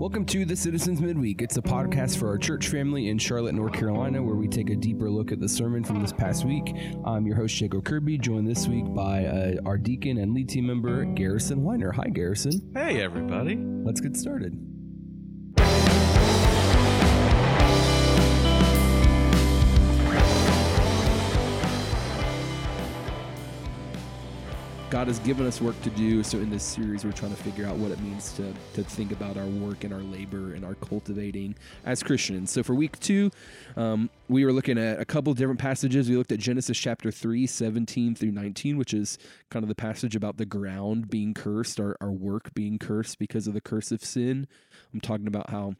Welcome 0.00 0.24
to 0.24 0.46
the 0.46 0.56
Citizens 0.56 0.98
Midweek. 0.98 1.42
It's 1.42 1.58
a 1.58 1.60
podcast 1.60 2.16
for 2.16 2.28
our 2.28 2.38
church 2.38 2.68
family 2.68 3.10
in 3.10 3.18
Charlotte, 3.18 3.54
North 3.54 3.74
Carolina, 3.74 4.22
where 4.22 4.34
we 4.34 4.48
take 4.48 4.70
a 4.70 4.74
deeper 4.74 5.10
look 5.10 5.30
at 5.30 5.40
the 5.40 5.48
sermon 5.48 5.84
from 5.84 6.00
this 6.00 6.10
past 6.10 6.46
week. 6.46 6.74
I'm 7.04 7.26
your 7.26 7.36
host, 7.36 7.54
Jacob 7.54 7.84
Kirby, 7.84 8.16
joined 8.16 8.48
this 8.48 8.66
week 8.66 8.86
by 8.94 9.26
uh, 9.26 9.56
our 9.66 9.76
deacon 9.76 10.16
and 10.16 10.32
lead 10.32 10.48
team 10.48 10.66
member, 10.66 11.04
Garrison 11.04 11.62
Weiner. 11.62 11.92
Hi, 11.92 12.08
Garrison. 12.08 12.70
Hey, 12.72 13.02
everybody. 13.02 13.56
Let's 13.60 14.00
get 14.00 14.16
started. 14.16 14.69
God 24.90 25.06
has 25.06 25.20
given 25.20 25.46
us 25.46 25.60
work 25.60 25.80
to 25.82 25.90
do. 25.90 26.24
So 26.24 26.38
in 26.38 26.50
this 26.50 26.64
series, 26.64 27.04
we're 27.04 27.12
trying 27.12 27.30
to 27.30 27.40
figure 27.40 27.64
out 27.64 27.76
what 27.76 27.92
it 27.92 28.00
means 28.00 28.32
to, 28.32 28.52
to 28.74 28.82
think 28.82 29.12
about 29.12 29.36
our 29.36 29.46
work 29.46 29.84
and 29.84 29.94
our 29.94 30.00
labor 30.00 30.54
and 30.54 30.64
our 30.64 30.74
cultivating 30.74 31.54
as 31.84 32.02
Christians. 32.02 32.50
So 32.50 32.64
for 32.64 32.74
week 32.74 32.98
two, 32.98 33.30
um, 33.76 34.10
we 34.28 34.44
were 34.44 34.52
looking 34.52 34.78
at 34.78 34.98
a 34.98 35.04
couple 35.04 35.32
different 35.34 35.60
passages. 35.60 36.10
We 36.10 36.16
looked 36.16 36.32
at 36.32 36.40
Genesis 36.40 36.76
chapter 36.76 37.12
3, 37.12 37.46
17 37.46 38.16
through 38.16 38.32
19, 38.32 38.76
which 38.78 38.92
is 38.92 39.16
kind 39.48 39.62
of 39.62 39.68
the 39.68 39.76
passage 39.76 40.16
about 40.16 40.38
the 40.38 40.46
ground 40.46 41.08
being 41.08 41.34
cursed, 41.34 41.78
our, 41.78 41.96
our 42.00 42.10
work 42.10 42.52
being 42.52 42.76
cursed 42.76 43.20
because 43.20 43.46
of 43.46 43.54
the 43.54 43.60
curse 43.60 43.92
of 43.92 44.04
sin. 44.04 44.48
I'm 44.92 45.00
talking 45.00 45.28
about 45.28 45.50
how 45.50 45.74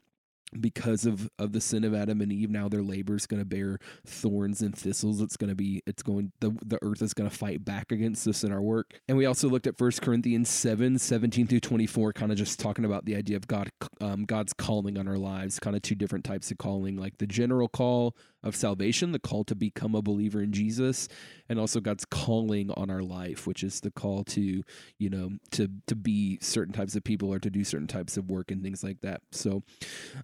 because 0.58 1.06
of 1.06 1.30
of 1.38 1.52
the 1.52 1.60
sin 1.60 1.84
of 1.84 1.94
Adam 1.94 2.20
and 2.20 2.32
Eve 2.32 2.50
now 2.50 2.68
their 2.68 2.82
labor 2.82 3.14
is 3.14 3.26
going 3.26 3.40
to 3.40 3.46
bear 3.46 3.78
thorns 4.06 4.62
and 4.62 4.76
thistles. 4.76 5.20
It's 5.20 5.36
going 5.36 5.50
to 5.50 5.54
be 5.54 5.82
it's 5.86 6.02
going 6.02 6.32
the 6.40 6.50
the 6.64 6.78
earth 6.82 7.02
is 7.02 7.14
going 7.14 7.28
to 7.28 7.36
fight 7.36 7.64
back 7.64 7.92
against 7.92 8.26
us 8.26 8.44
in 8.44 8.52
our 8.52 8.62
work. 8.62 9.00
And 9.08 9.16
we 9.16 9.26
also 9.26 9.48
looked 9.48 9.66
at 9.66 9.78
First 9.78 10.02
Corinthians 10.02 10.48
7 10.48 10.98
17 10.98 11.46
through 11.46 11.60
24 11.60 12.12
kind 12.12 12.32
of 12.32 12.38
just 12.38 12.58
talking 12.58 12.84
about 12.84 13.04
the 13.04 13.16
idea 13.16 13.36
of 13.36 13.46
God 13.46 13.70
um, 14.00 14.24
God's 14.24 14.52
calling 14.52 14.98
on 14.98 15.06
our 15.06 15.18
lives 15.18 15.58
kind 15.58 15.76
of 15.76 15.82
two 15.82 15.94
different 15.94 16.24
types 16.24 16.50
of 16.50 16.58
calling 16.58 16.96
like 16.96 17.18
the 17.18 17.26
general 17.26 17.68
call 17.68 18.16
of 18.42 18.56
salvation 18.56 19.12
the 19.12 19.18
call 19.18 19.44
to 19.44 19.54
become 19.54 19.94
a 19.94 20.02
believer 20.02 20.42
in 20.42 20.52
Jesus 20.52 21.08
and 21.48 21.58
also 21.58 21.80
God's 21.80 22.04
calling 22.04 22.70
on 22.72 22.90
our 22.90 23.02
life 23.02 23.46
which 23.46 23.62
is 23.62 23.80
the 23.80 23.90
call 23.90 24.24
to 24.24 24.62
you 24.98 25.10
know 25.10 25.30
to 25.52 25.68
to 25.86 25.94
be 25.94 26.38
certain 26.40 26.72
types 26.72 26.96
of 26.96 27.04
people 27.04 27.32
or 27.32 27.38
to 27.38 27.50
do 27.50 27.64
certain 27.64 27.86
types 27.86 28.16
of 28.16 28.30
work 28.30 28.50
and 28.50 28.62
things 28.62 28.82
like 28.82 29.00
that 29.00 29.22
so 29.32 29.62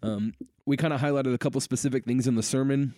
um, 0.03 0.33
we 0.67 0.77
kind 0.77 0.92
of 0.92 1.00
highlighted 1.00 1.33
a 1.33 1.39
couple 1.39 1.61
specific 1.61 2.05
things 2.05 2.27
in 2.27 2.34
the 2.34 2.42
sermon. 2.42 2.94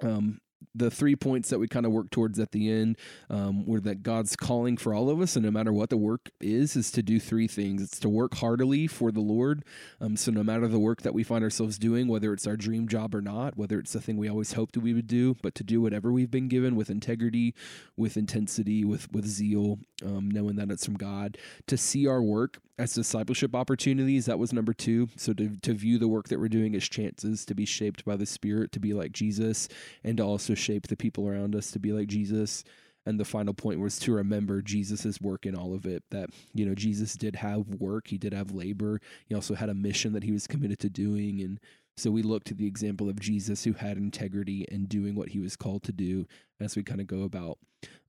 Um, 0.00 0.40
the 0.74 0.90
three 0.90 1.16
points 1.16 1.50
that 1.50 1.58
we 1.58 1.68
kind 1.68 1.86
of 1.86 1.92
work 1.92 2.10
towards 2.10 2.38
at 2.38 2.52
the 2.52 2.70
end 2.70 2.96
um, 3.28 3.66
were 3.66 3.80
that 3.80 4.02
God's 4.02 4.36
calling 4.36 4.76
for 4.76 4.94
all 4.94 5.10
of 5.10 5.20
us, 5.20 5.36
and 5.36 5.44
no 5.44 5.50
matter 5.50 5.72
what 5.72 5.90
the 5.90 5.96
work 5.96 6.30
is, 6.40 6.76
is 6.76 6.90
to 6.92 7.02
do 7.02 7.18
three 7.18 7.48
things. 7.48 7.82
It's 7.82 7.98
to 8.00 8.08
work 8.08 8.36
heartily 8.36 8.86
for 8.86 9.10
the 9.10 9.20
Lord. 9.20 9.64
Um, 10.00 10.16
so 10.16 10.30
no 10.30 10.42
matter 10.42 10.68
the 10.68 10.78
work 10.78 11.02
that 11.02 11.14
we 11.14 11.24
find 11.24 11.42
ourselves 11.42 11.78
doing, 11.78 12.08
whether 12.08 12.32
it's 12.32 12.46
our 12.46 12.56
dream 12.56 12.88
job 12.88 13.14
or 13.14 13.20
not, 13.20 13.56
whether 13.56 13.78
it's 13.78 13.92
the 13.92 14.00
thing 14.00 14.16
we 14.16 14.28
always 14.28 14.52
hoped 14.52 14.76
we 14.76 14.94
would 14.94 15.06
do, 15.06 15.36
but 15.42 15.54
to 15.56 15.64
do 15.64 15.80
whatever 15.80 16.12
we've 16.12 16.30
been 16.30 16.48
given 16.48 16.76
with 16.76 16.90
integrity, 16.90 17.54
with 17.96 18.16
intensity, 18.16 18.84
with 18.84 19.12
with 19.12 19.26
zeal, 19.26 19.78
um, 20.04 20.30
knowing 20.30 20.56
that 20.56 20.70
it's 20.70 20.84
from 20.84 20.96
God. 20.96 21.36
To 21.66 21.76
see 21.76 22.06
our 22.06 22.22
work 22.22 22.58
as 22.80 22.94
discipleship 22.94 23.54
opportunities, 23.54 24.24
that 24.24 24.38
was 24.38 24.54
number 24.54 24.72
two. 24.72 25.08
So 25.16 25.34
to 25.34 25.56
to 25.62 25.74
view 25.74 25.98
the 25.98 26.08
work 26.08 26.28
that 26.28 26.40
we're 26.40 26.48
doing 26.48 26.74
as 26.74 26.88
chances 26.88 27.44
to 27.44 27.54
be 27.54 27.66
shaped 27.66 28.04
by 28.06 28.16
the 28.16 28.26
Spirit, 28.26 28.72
to 28.72 28.80
be 28.80 28.94
like 28.94 29.12
Jesus, 29.12 29.68
and 30.02 30.16
to 30.16 30.22
also 30.22 30.54
shape 30.54 30.86
the 30.86 30.96
people 30.96 31.28
around 31.28 31.54
us 31.54 31.70
to 31.72 31.78
be 31.78 31.92
like 31.92 32.08
Jesus. 32.08 32.64
And 33.06 33.20
the 33.20 33.24
final 33.24 33.54
point 33.54 33.80
was 33.80 33.98
to 34.00 34.12
remember 34.12 34.62
Jesus' 34.62 35.20
work 35.20 35.46
in 35.46 35.54
all 35.54 35.74
of 35.74 35.84
it. 35.86 36.02
That, 36.10 36.30
you 36.54 36.64
know, 36.66 36.74
Jesus 36.74 37.14
did 37.14 37.36
have 37.36 37.66
work, 37.66 38.08
he 38.08 38.18
did 38.18 38.32
have 38.32 38.52
labor, 38.52 39.00
he 39.26 39.34
also 39.34 39.54
had 39.54 39.68
a 39.68 39.74
mission 39.74 40.12
that 40.14 40.22
he 40.22 40.32
was 40.32 40.46
committed 40.46 40.78
to 40.80 40.90
doing. 40.90 41.40
And 41.40 41.60
so 41.96 42.10
we 42.10 42.22
look 42.22 42.44
to 42.44 42.54
the 42.54 42.66
example 42.66 43.08
of 43.08 43.20
Jesus 43.20 43.64
who 43.64 43.72
had 43.72 43.98
integrity 43.98 44.66
and 44.70 44.88
doing 44.88 45.14
what 45.14 45.30
he 45.30 45.38
was 45.38 45.56
called 45.56 45.82
to 45.84 45.92
do 45.92 46.26
as 46.60 46.76
we 46.76 46.82
kind 46.82 47.00
of 47.00 47.06
go 47.06 47.22
about 47.22 47.58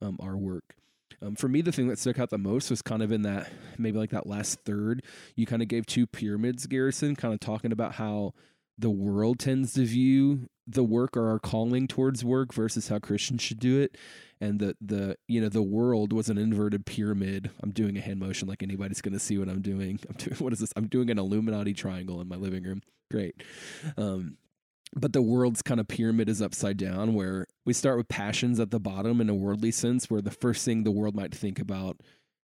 um, 0.01 0.17
our 0.21 0.37
work. 0.37 0.75
Um, 1.21 1.35
for 1.35 1.47
me, 1.47 1.61
the 1.61 1.71
thing 1.71 1.87
that 1.87 1.99
stuck 1.99 2.19
out 2.19 2.29
the 2.29 2.37
most 2.37 2.69
was 2.69 2.81
kind 2.81 3.01
of 3.01 3.11
in 3.11 3.23
that 3.23 3.51
maybe 3.77 3.97
like 3.97 4.11
that 4.11 4.27
last 4.27 4.59
third. 4.65 5.03
You 5.35 5.45
kind 5.45 5.61
of 5.61 5.67
gave 5.67 5.85
two 5.85 6.07
pyramids, 6.07 6.67
Garrison, 6.67 7.15
kind 7.15 7.33
of 7.33 7.39
talking 7.39 7.71
about 7.71 7.93
how 7.93 8.33
the 8.77 8.89
world 8.89 9.39
tends 9.39 9.73
to 9.73 9.85
view 9.85 10.49
the 10.67 10.83
work 10.83 11.17
or 11.17 11.29
our 11.29 11.39
calling 11.39 11.87
towards 11.87 12.23
work 12.23 12.53
versus 12.53 12.87
how 12.87 12.99
Christians 12.99 13.41
should 13.41 13.59
do 13.59 13.79
it. 13.79 13.97
And 14.39 14.59
the 14.59 14.75
the 14.81 15.17
you 15.27 15.39
know 15.39 15.49
the 15.49 15.61
world 15.61 16.13
was 16.13 16.29
an 16.29 16.37
inverted 16.37 16.85
pyramid. 16.85 17.51
I'm 17.61 17.71
doing 17.71 17.97
a 17.97 18.01
hand 18.01 18.19
motion 18.19 18.47
like 18.47 18.63
anybody's 18.63 19.01
going 19.01 19.13
to 19.13 19.19
see 19.19 19.37
what 19.37 19.49
I'm 19.49 19.61
doing. 19.61 19.99
I'm 20.09 20.15
doing 20.15 20.37
what 20.37 20.53
is 20.53 20.59
this? 20.59 20.73
I'm 20.75 20.87
doing 20.87 21.09
an 21.09 21.19
Illuminati 21.19 21.73
triangle 21.73 22.21
in 22.21 22.27
my 22.27 22.37
living 22.37 22.63
room. 22.63 22.81
Great. 23.11 23.35
Um, 23.97 24.37
but 24.93 25.13
the 25.13 25.21
world's 25.21 25.61
kind 25.61 25.79
of 25.79 25.87
pyramid 25.87 26.27
is 26.27 26.41
upside 26.41 26.77
down 26.77 27.13
where 27.13 27.47
we 27.65 27.73
start 27.73 27.97
with 27.97 28.09
passions 28.09 28.59
at 28.59 28.71
the 28.71 28.79
bottom 28.79 29.21
in 29.21 29.29
a 29.29 29.35
worldly 29.35 29.71
sense 29.71 30.09
where 30.09 30.21
the 30.21 30.31
first 30.31 30.65
thing 30.65 30.83
the 30.83 30.91
world 30.91 31.15
might 31.15 31.33
think 31.33 31.59
about 31.59 31.97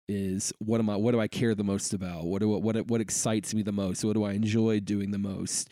is 0.09 0.53
what 0.59 0.79
am 0.79 0.89
I 0.89 0.97
what 0.97 1.13
do 1.13 1.21
I 1.21 1.27
care 1.27 1.55
the 1.55 1.65
most 1.65 1.93
about? 1.93 2.25
What 2.25 2.41
do 2.41 2.49
what 2.49 2.87
what 2.87 3.01
excites 3.01 3.55
me 3.55 3.63
the 3.63 3.73
most? 3.73 4.05
What 4.05 4.15
do 4.15 4.23
I 4.23 4.33
enjoy 4.33 4.79
doing 4.81 5.11
the 5.11 5.19
most? 5.19 5.71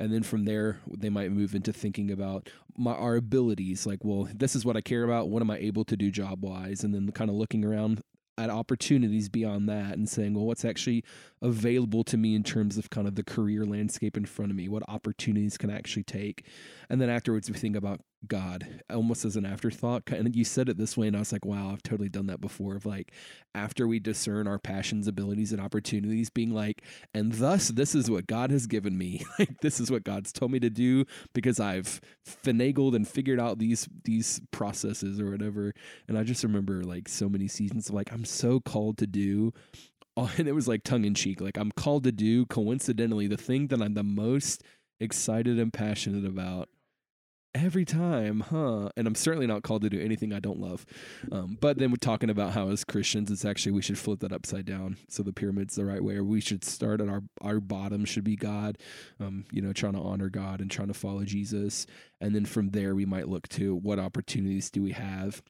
And 0.00 0.12
then 0.12 0.22
from 0.22 0.46
there 0.46 0.78
they 0.86 1.10
might 1.10 1.32
move 1.32 1.54
into 1.54 1.72
thinking 1.72 2.10
about 2.10 2.48
my 2.78 2.92
our 2.92 3.16
abilities 3.16 3.86
like 3.86 4.02
well 4.02 4.26
this 4.34 4.56
is 4.56 4.64
what 4.64 4.76
I 4.76 4.80
care 4.80 5.04
about. 5.04 5.28
What 5.28 5.42
am 5.42 5.50
I 5.50 5.58
able 5.58 5.84
to 5.84 5.96
do 5.96 6.10
job 6.10 6.42
wise? 6.42 6.82
And 6.82 6.94
then 6.94 7.10
kind 7.12 7.28
of 7.28 7.36
looking 7.36 7.64
around 7.64 8.02
at 8.36 8.50
opportunities 8.50 9.28
beyond 9.28 9.68
that 9.68 9.96
and 9.96 10.08
saying, 10.08 10.34
well, 10.34 10.44
what's 10.44 10.64
actually 10.64 11.04
available 11.44 12.02
to 12.02 12.16
me 12.16 12.34
in 12.34 12.42
terms 12.42 12.78
of 12.78 12.90
kind 12.90 13.06
of 13.06 13.14
the 13.14 13.22
career 13.22 13.64
landscape 13.64 14.16
in 14.16 14.24
front 14.24 14.50
of 14.50 14.56
me? 14.56 14.68
What 14.68 14.82
opportunities 14.88 15.58
can 15.58 15.70
I 15.70 15.76
actually 15.76 16.02
take? 16.02 16.46
And 16.88 17.00
then 17.00 17.10
afterwards, 17.10 17.50
we 17.50 17.56
think 17.56 17.76
about 17.76 18.00
God 18.26 18.82
almost 18.90 19.24
as 19.24 19.36
an 19.36 19.44
afterthought. 19.44 20.04
And 20.08 20.34
you 20.34 20.44
said 20.44 20.68
it 20.68 20.78
this 20.78 20.96
way, 20.96 21.06
and 21.06 21.16
I 21.16 21.18
was 21.18 21.32
like, 21.32 21.44
wow, 21.44 21.70
I've 21.70 21.82
totally 21.82 22.08
done 22.08 22.26
that 22.26 22.40
before. 22.40 22.76
Of 22.76 22.86
like, 22.86 23.12
after 23.54 23.86
we 23.86 23.98
discern 23.98 24.48
our 24.48 24.58
passions, 24.58 25.06
abilities, 25.06 25.52
and 25.52 25.60
opportunities, 25.60 26.30
being 26.30 26.52
like, 26.54 26.82
and 27.12 27.32
thus, 27.32 27.68
this 27.68 27.94
is 27.94 28.10
what 28.10 28.26
God 28.26 28.50
has 28.50 28.66
given 28.66 28.96
me. 28.96 29.22
like, 29.38 29.60
this 29.60 29.80
is 29.80 29.90
what 29.90 30.04
God's 30.04 30.32
told 30.32 30.50
me 30.50 30.60
to 30.60 30.70
do 30.70 31.04
because 31.34 31.60
I've 31.60 32.00
finagled 32.26 32.94
and 32.94 33.06
figured 33.06 33.40
out 33.40 33.58
these 33.58 33.88
these 34.04 34.40
processes 34.50 35.20
or 35.20 35.30
whatever. 35.30 35.74
And 36.08 36.18
I 36.18 36.22
just 36.22 36.42
remember 36.42 36.82
like 36.82 37.08
so 37.08 37.28
many 37.28 37.48
seasons 37.48 37.88
of 37.88 37.94
like, 37.94 38.12
I'm 38.12 38.24
so 38.24 38.60
called 38.60 38.98
to 38.98 39.06
do 39.06 39.52
and 40.38 40.48
it 40.48 40.52
was 40.52 40.68
like 40.68 40.84
tongue 40.84 41.04
in 41.04 41.14
cheek. 41.14 41.40
Like 41.40 41.56
I'm 41.56 41.72
called 41.72 42.04
to 42.04 42.12
do 42.12 42.46
coincidentally 42.46 43.26
the 43.26 43.36
thing 43.36 43.68
that 43.68 43.82
I'm 43.82 43.94
the 43.94 44.02
most 44.02 44.62
excited 45.00 45.58
and 45.58 45.72
passionate 45.72 46.24
about 46.24 46.68
every 47.54 47.84
time, 47.84 48.40
huh? 48.40 48.90
And 48.96 49.06
I'm 49.06 49.14
certainly 49.14 49.46
not 49.46 49.62
called 49.62 49.82
to 49.82 49.90
do 49.90 50.00
anything 50.00 50.32
I 50.32 50.40
don't 50.40 50.58
love. 50.58 50.84
Um, 51.30 51.56
but 51.60 51.78
then 51.78 51.90
we're 51.90 51.96
talking 51.96 52.30
about 52.30 52.52
how 52.52 52.68
as 52.68 52.84
Christians, 52.84 53.30
it's 53.30 53.44
actually 53.44 53.72
we 53.72 53.82
should 53.82 53.98
flip 53.98 54.20
that 54.20 54.32
upside 54.32 54.66
down. 54.66 54.96
So 55.08 55.22
the 55.22 55.32
pyramid's 55.32 55.76
the 55.76 55.84
right 55.84 56.02
way, 56.02 56.16
or 56.16 56.24
we 56.24 56.40
should 56.40 56.64
start 56.64 57.00
at 57.00 57.08
our 57.08 57.22
our 57.40 57.60
bottom 57.60 58.04
should 58.04 58.24
be 58.24 58.36
God, 58.36 58.78
um, 59.20 59.44
you 59.52 59.62
know, 59.62 59.72
trying 59.72 59.94
to 59.94 60.00
honor 60.00 60.28
God 60.28 60.60
and 60.60 60.70
trying 60.70 60.88
to 60.88 60.94
follow 60.94 61.24
Jesus, 61.24 61.86
and 62.20 62.34
then 62.34 62.44
from 62.44 62.70
there 62.70 62.94
we 62.94 63.06
might 63.06 63.28
look 63.28 63.48
to 63.50 63.74
what 63.76 63.98
opportunities 63.98 64.70
do 64.70 64.82
we 64.82 64.92
have. 64.92 65.42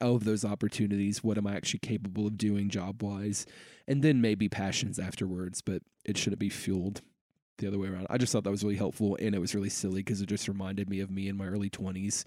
Of 0.00 0.24
those 0.24 0.44
opportunities, 0.44 1.22
what 1.22 1.36
am 1.36 1.46
I 1.46 1.54
actually 1.54 1.80
capable 1.80 2.26
of 2.26 2.38
doing 2.38 2.70
job 2.70 3.02
wise? 3.02 3.46
And 3.86 4.02
then 4.02 4.20
maybe 4.20 4.48
passions 4.48 4.98
afterwards, 4.98 5.60
but 5.60 5.82
it 6.04 6.16
shouldn't 6.16 6.40
be 6.40 6.48
fueled 6.48 7.02
the 7.58 7.66
other 7.66 7.78
way 7.78 7.88
around. 7.88 8.06
I 8.08 8.18
just 8.18 8.32
thought 8.32 8.44
that 8.44 8.50
was 8.50 8.64
really 8.64 8.76
helpful, 8.76 9.16
and 9.20 9.34
it 9.34 9.38
was 9.38 9.54
really 9.54 9.68
silly 9.68 10.00
because 10.00 10.20
it 10.20 10.26
just 10.26 10.48
reminded 10.48 10.88
me 10.88 11.00
of 11.00 11.10
me 11.10 11.28
in 11.28 11.36
my 11.36 11.46
early 11.46 11.68
twenties. 11.68 12.24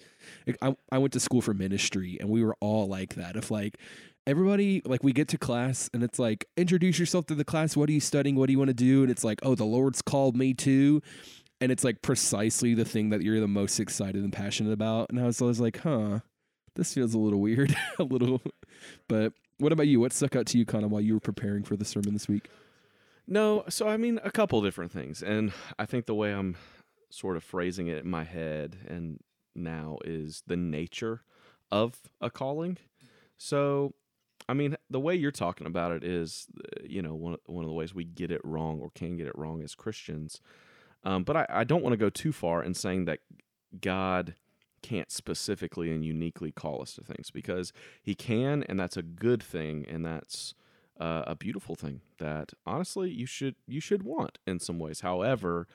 I 0.62 0.76
I 0.92 1.00
went 1.00 1.14
to 1.14 1.20
school 1.20 1.42
for 1.42 1.54
ministry, 1.54 2.18
and 2.20 2.30
we 2.30 2.44
were 2.44 2.56
all 2.60 2.88
like 2.88 3.16
that. 3.16 3.36
If 3.36 3.52
like 3.52 3.78
everybody 4.26 4.82
like 4.86 5.04
we 5.04 5.12
get 5.12 5.28
to 5.30 5.38
class 5.38 5.90
and 5.94 6.02
it's 6.02 6.18
like 6.18 6.48
introduce 6.56 6.98
yourself 6.98 7.26
to 7.28 7.36
the 7.36 7.44
class. 7.44 7.76
What 7.76 7.90
are 7.90 7.94
you 7.94 8.00
studying? 8.00 8.36
What 8.36 8.48
do 8.48 8.54
you 8.54 8.60
want 8.60 8.70
to 8.70 8.74
do? 8.74 9.02
And 9.02 9.12
it's 9.12 9.24
like 9.24 9.40
oh 9.44 9.56
the 9.56 9.66
Lord's 9.66 10.02
called 10.02 10.38
me 10.38 10.54
to. 10.56 11.02
And 11.62 11.72
it's 11.72 11.84
like 11.84 12.02
precisely 12.02 12.74
the 12.74 12.84
thing 12.86 13.10
that 13.10 13.22
you're 13.22 13.40
the 13.40 13.48
most 13.48 13.80
excited 13.80 14.22
and 14.22 14.34
passionate 14.34 14.74
about. 14.74 15.10
And 15.10 15.20
I 15.20 15.24
was 15.24 15.42
always 15.42 15.62
like, 15.62 15.80
huh, 15.80 16.20
this 16.76 16.94
feels 16.94 17.14
a 17.14 17.20
little 17.20 17.40
weird, 17.40 17.76
a 18.00 18.04
little. 18.04 18.42
But 19.08 19.34
what 19.58 19.72
about 19.72 19.88
you? 19.88 20.00
What 20.00 20.14
stuck 20.14 20.36
out 20.36 20.48
to 20.48 20.58
you 20.58 20.66
of 20.68 20.92
while 20.92 21.02
you 21.02 21.14
were 21.14 21.20
preparing 21.20 21.64
for 21.64 21.76
the 21.76 21.86
sermon 21.86 22.14
this 22.14 22.28
week? 22.28 22.50
No, 23.28 23.64
so 23.70 23.88
I 23.88 23.98
mean 23.98 24.20
a 24.24 24.32
couple 24.32 24.62
different 24.62 24.92
things, 24.92 25.24
and 25.24 25.54
I 25.80 25.86
think 25.86 26.06
the 26.06 26.16
way 26.16 26.32
I'm 26.32 26.58
sort 27.10 27.38
of 27.38 27.44
phrasing 27.44 27.88
it 27.88 28.04
in 28.04 28.10
my 28.10 28.24
head 28.24 28.76
and 28.88 29.20
now 29.56 30.00
is 30.04 30.44
the 30.48 30.58
nature 30.58 31.22
of 31.72 32.00
a 32.20 32.30
calling. 32.30 32.78
So, 33.38 33.94
I 34.50 34.54
mean, 34.54 34.76
the 34.90 35.00
way 35.00 35.16
you're 35.16 35.32
talking 35.32 35.68
about 35.68 35.92
it 35.92 36.04
is, 36.04 36.48
you 36.84 37.02
know, 37.02 37.14
one 37.14 37.38
one 37.46 37.64
of 37.64 37.70
the 37.70 37.76
ways 37.76 37.94
we 37.94 38.04
get 38.04 38.32
it 38.32 38.42
wrong 38.44 38.80
or 38.82 38.90
can 38.94 39.16
get 39.16 39.28
it 39.28 39.38
wrong 39.38 39.62
as 39.64 39.76
Christians. 39.76 40.42
Um, 41.04 41.24
but 41.24 41.36
I, 41.36 41.46
I 41.50 41.64
don't 41.64 41.84
want 41.84 41.94
to 41.94 41.98
go 41.98 42.10
too 42.10 42.32
far 42.32 42.64
in 42.64 42.74
saying 42.74 43.06
that 43.06 43.20
God 43.80 44.36
can't 44.84 45.12
specifically 45.12 45.92
and 45.92 46.06
uniquely 46.06 46.52
call 46.52 46.82
us 46.82 46.94
to 46.94 47.02
things 47.02 47.32
because 47.32 47.74
He 48.02 48.14
can, 48.14 48.64
and 48.64 48.80
that's 48.80 48.98
a 48.98 49.02
good 49.02 49.42
thing, 49.42 49.86
and 49.90 50.06
that's 50.06 50.54
uh, 51.00 51.24
a 51.26 51.36
beautiful 51.36 51.74
thing 51.74 52.02
that 52.20 52.54
honestly 52.68 53.10
you 53.10 53.26
should 53.26 53.56
you 53.68 53.80
should 53.80 54.04
want 54.04 54.38
in 54.46 54.60
some 54.60 54.78
ways. 54.78 55.02
However, 55.02 55.68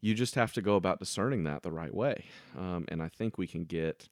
you 0.00 0.12
just 0.12 0.34
have 0.34 0.52
to 0.54 0.62
go 0.62 0.74
about 0.74 0.98
discerning 0.98 1.44
that 1.44 1.62
the 1.62 1.70
right 1.70 1.94
way, 1.94 2.24
um, 2.58 2.84
and 2.88 3.00
I 3.02 3.08
think 3.08 3.38
we 3.38 3.46
can 3.46 3.64
get 3.64 4.08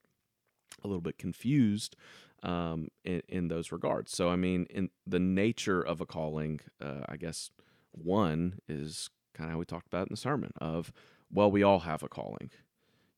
a 0.83 0.87
little 0.87 1.01
bit 1.01 1.19
confused 1.19 1.97
um, 2.45 2.89
in, 3.05 3.23
in 3.29 3.49
those 3.49 3.73
regards. 3.73 4.13
So, 4.13 4.29
I 4.29 4.37
mean, 4.37 4.67
in 4.71 4.91
the 5.07 5.19
nature 5.19 5.81
of 5.81 6.01
a 6.01 6.07
calling, 6.07 6.61
uh, 6.81 7.05
I 7.09 7.17
guess 7.17 7.51
one 7.93 8.59
is 8.69 9.11
kind 9.35 9.49
of 9.49 9.53
how 9.53 9.59
we 9.59 9.65
talked 9.65 9.87
about 9.87 10.09
in 10.09 10.13
the 10.13 10.17
sermon 10.17 10.53
of, 10.59 10.93
well, 11.33 11.51
we 11.51 11.63
all 11.63 11.81
have 11.81 12.03
a 12.03 12.09
calling. 12.09 12.51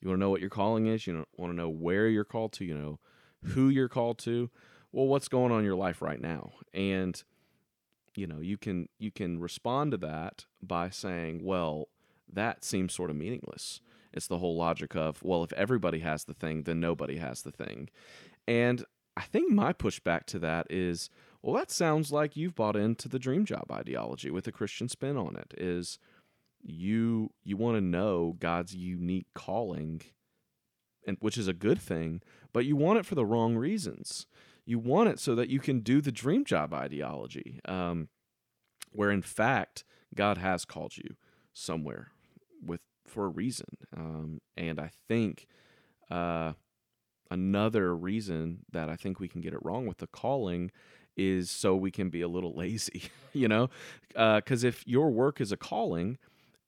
You 0.00 0.08
want 0.08 0.18
to 0.18 0.20
know 0.20 0.30
what 0.30 0.40
your 0.40 0.50
calling 0.50 0.86
is? 0.86 1.06
You 1.06 1.24
want 1.36 1.52
to 1.52 1.56
know 1.56 1.68
where 1.68 2.08
you're 2.08 2.24
called 2.24 2.52
to? 2.54 2.64
You 2.64 2.76
know 2.76 2.98
who 3.42 3.68
you're 3.68 3.88
called 3.88 4.18
to? 4.20 4.50
Well, 4.92 5.06
what's 5.06 5.28
going 5.28 5.52
on 5.52 5.60
in 5.60 5.64
your 5.64 5.76
life 5.76 6.00
right 6.02 6.20
now? 6.20 6.52
And 6.72 7.22
you 8.14 8.26
know, 8.26 8.40
you 8.40 8.56
can 8.56 8.88
you 8.98 9.10
can 9.10 9.38
respond 9.38 9.92
to 9.92 9.98
that 9.98 10.46
by 10.62 10.90
saying, 10.90 11.44
well, 11.44 11.88
that 12.32 12.64
seems 12.64 12.94
sort 12.94 13.10
of 13.10 13.16
meaningless. 13.16 13.80
It's 14.12 14.26
the 14.26 14.38
whole 14.38 14.56
logic 14.56 14.96
of, 14.96 15.22
well, 15.22 15.44
if 15.44 15.52
everybody 15.52 16.00
has 16.00 16.24
the 16.24 16.32
thing, 16.32 16.62
then 16.62 16.80
nobody 16.80 17.18
has 17.18 17.42
the 17.42 17.52
thing. 17.52 17.90
And 18.48 18.84
I 19.16 19.22
think 19.22 19.52
my 19.52 19.72
pushback 19.74 20.24
to 20.26 20.38
that 20.38 20.66
is, 20.70 21.10
well, 21.42 21.54
that 21.54 21.70
sounds 21.70 22.12
like 22.12 22.36
you've 22.36 22.54
bought 22.54 22.76
into 22.76 23.08
the 23.08 23.18
dream 23.18 23.44
job 23.44 23.70
ideology 23.70 24.30
with 24.30 24.46
a 24.46 24.52
Christian 24.52 24.88
spin 24.88 25.18
on 25.18 25.36
it. 25.36 25.52
Is 25.58 25.98
you 26.62 27.30
you 27.44 27.56
want 27.56 27.76
to 27.76 27.80
know 27.80 28.36
God's 28.38 28.74
unique 28.74 29.28
calling, 29.34 30.02
and 31.06 31.16
which 31.20 31.38
is 31.38 31.48
a 31.48 31.52
good 31.52 31.80
thing, 31.80 32.22
but 32.52 32.64
you 32.64 32.76
want 32.76 32.98
it 32.98 33.06
for 33.06 33.14
the 33.14 33.26
wrong 33.26 33.56
reasons. 33.56 34.26
You 34.64 34.78
want 34.78 35.08
it 35.08 35.20
so 35.20 35.34
that 35.36 35.48
you 35.48 35.60
can 35.60 35.80
do 35.80 36.00
the 36.00 36.10
dream 36.10 36.44
job 36.44 36.74
ideology, 36.74 37.60
um, 37.66 38.08
where 38.90 39.10
in 39.10 39.22
fact 39.22 39.84
God 40.14 40.38
has 40.38 40.64
called 40.64 40.96
you 40.96 41.16
somewhere 41.52 42.08
with 42.60 42.80
for 43.06 43.26
a 43.26 43.28
reason. 43.28 43.66
Um, 43.96 44.40
and 44.56 44.80
I 44.80 44.90
think 45.08 45.46
uh, 46.10 46.52
another 47.30 47.94
reason 47.94 48.60
that 48.72 48.88
I 48.88 48.96
think 48.96 49.20
we 49.20 49.28
can 49.28 49.40
get 49.40 49.54
it 49.54 49.60
wrong 49.62 49.86
with 49.86 49.98
the 49.98 50.06
calling 50.06 50.70
is 51.16 51.50
so 51.50 51.74
we 51.74 51.90
can 51.90 52.10
be 52.10 52.20
a 52.20 52.28
little 52.28 52.54
lazy, 52.56 53.04
you 53.32 53.48
know? 53.48 53.70
Because 54.08 54.64
uh, 54.64 54.68
if 54.68 54.86
your 54.86 55.10
work 55.10 55.40
is 55.40 55.52
a 55.52 55.56
calling, 55.56 56.18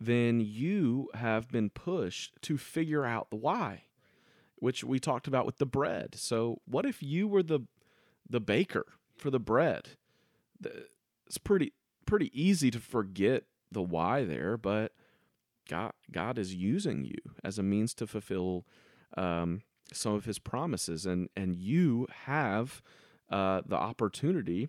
then 0.00 0.40
you 0.40 1.08
have 1.14 1.48
been 1.48 1.70
pushed 1.70 2.40
to 2.42 2.56
figure 2.56 3.04
out 3.04 3.30
the 3.30 3.36
why, 3.36 3.84
which 4.56 4.84
we 4.84 4.98
talked 4.98 5.26
about 5.26 5.46
with 5.46 5.58
the 5.58 5.66
bread. 5.66 6.14
So, 6.14 6.60
what 6.66 6.84
if 6.84 7.02
you 7.02 7.26
were 7.26 7.42
the 7.42 7.60
the 8.28 8.40
baker 8.40 8.86
for 9.16 9.30
the 9.30 9.40
bread? 9.40 9.90
It's 11.26 11.38
pretty 11.38 11.72
pretty 12.06 12.30
easy 12.32 12.70
to 12.70 12.80
forget 12.80 13.44
the 13.70 13.82
why 13.82 14.24
there, 14.24 14.56
but 14.56 14.92
God 15.68 15.92
God 16.10 16.38
is 16.38 16.54
using 16.54 17.04
you 17.04 17.18
as 17.44 17.58
a 17.58 17.62
means 17.62 17.92
to 17.94 18.06
fulfill 18.06 18.66
um, 19.16 19.62
some 19.92 20.14
of 20.14 20.24
His 20.24 20.38
promises, 20.38 21.06
and 21.06 21.28
and 21.36 21.56
you 21.56 22.06
have 22.24 22.82
uh, 23.30 23.62
the 23.66 23.76
opportunity 23.76 24.68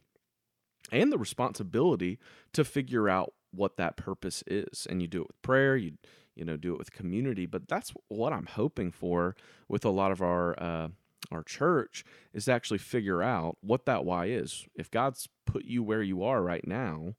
and 0.91 1.11
the 1.11 1.17
responsibility 1.17 2.19
to 2.53 2.63
figure 2.63 3.09
out 3.09 3.33
what 3.51 3.77
that 3.77 3.97
purpose 3.97 4.43
is, 4.47 4.87
and 4.89 5.01
you 5.01 5.07
do 5.07 5.21
it 5.21 5.27
with 5.27 5.41
prayer. 5.41 5.75
You 5.75 5.93
you 6.35 6.45
know 6.45 6.57
do 6.57 6.73
it 6.73 6.79
with 6.79 6.91
community, 6.91 7.45
but 7.45 7.67
that's 7.67 7.93
what 8.07 8.33
I'm 8.33 8.45
hoping 8.45 8.91
for 8.91 9.35
with 9.67 9.85
a 9.85 9.89
lot 9.89 10.11
of 10.11 10.21
our. 10.21 10.61
Uh, 10.61 10.87
our 11.31 11.43
church 11.43 12.03
is 12.33 12.45
to 12.45 12.53
actually 12.53 12.79
figure 12.79 13.21
out 13.21 13.57
what 13.61 13.85
that 13.85 14.03
why 14.03 14.27
is. 14.27 14.65
If 14.73 14.89
God's 14.89 15.29
put 15.45 15.65
you 15.65 15.83
where 15.83 16.01
you 16.01 16.23
are 16.23 16.41
right 16.41 16.65
now, 16.65 17.13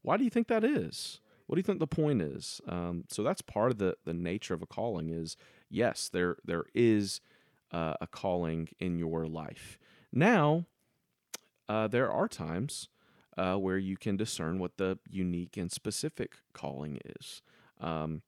why 0.00 0.16
do 0.16 0.24
you 0.24 0.30
think 0.30 0.48
that 0.48 0.64
is? 0.64 1.20
What 1.46 1.56
do 1.56 1.58
you 1.58 1.64
think 1.64 1.80
the 1.80 1.86
point 1.86 2.22
is? 2.22 2.60
Um, 2.66 3.04
so 3.08 3.22
that's 3.22 3.42
part 3.42 3.72
of 3.72 3.78
the 3.78 3.96
the 4.04 4.14
nature 4.14 4.54
of 4.54 4.62
a 4.62 4.66
calling. 4.66 5.10
Is 5.10 5.36
yes, 5.68 6.08
there 6.08 6.36
there 6.44 6.64
is 6.74 7.20
uh, 7.72 7.94
a 8.00 8.06
calling 8.06 8.68
in 8.78 8.98
your 8.98 9.26
life. 9.26 9.78
Now, 10.12 10.66
uh, 11.68 11.88
there 11.88 12.10
are 12.10 12.28
times 12.28 12.88
uh, 13.40 13.56
where 13.56 13.78
you 13.78 13.96
can 13.96 14.18
discern 14.18 14.58
what 14.58 14.76
the 14.76 14.98
unique 15.08 15.56
and 15.56 15.72
specific 15.72 16.34
calling 16.52 16.98
is. 17.16 17.40
Um, 17.80 18.20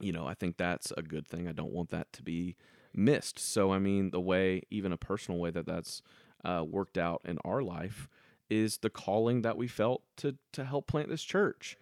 you 0.00 0.10
know, 0.10 0.26
I 0.26 0.32
think 0.32 0.56
that's 0.56 0.90
a 0.96 1.02
good 1.02 1.28
thing. 1.28 1.46
I 1.46 1.52
don't 1.52 1.72
want 1.72 1.90
that 1.90 2.10
to 2.14 2.22
be 2.22 2.56
missed. 2.94 3.38
So, 3.38 3.72
I 3.72 3.78
mean, 3.78 4.10
the 4.10 4.22
way, 4.22 4.62
even 4.70 4.90
a 4.90 4.96
personal 4.96 5.38
way 5.38 5.50
that 5.50 5.66
that's 5.66 6.00
uh, 6.44 6.64
worked 6.66 6.96
out 6.96 7.20
in 7.26 7.38
our 7.44 7.60
life 7.60 8.08
is 8.48 8.78
the 8.78 8.88
calling 8.88 9.42
that 9.42 9.58
we 9.58 9.68
felt 9.68 10.02
to 10.16 10.36
to 10.52 10.64
help 10.64 10.86
plant 10.86 11.10
this 11.10 11.22
church 11.22 11.76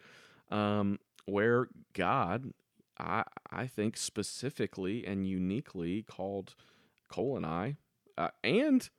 um, 0.50 0.99
where 1.26 1.69
God, 1.93 2.52
I 2.99 3.23
I 3.50 3.69
think 3.69 3.97
specifically 3.97 5.06
and 5.06 5.26
uniquely 5.26 6.02
called 6.02 6.56
Cole 7.08 7.37
and 7.37 7.47
I, 7.47 7.76
uh, 8.19 8.31
and 8.43 8.91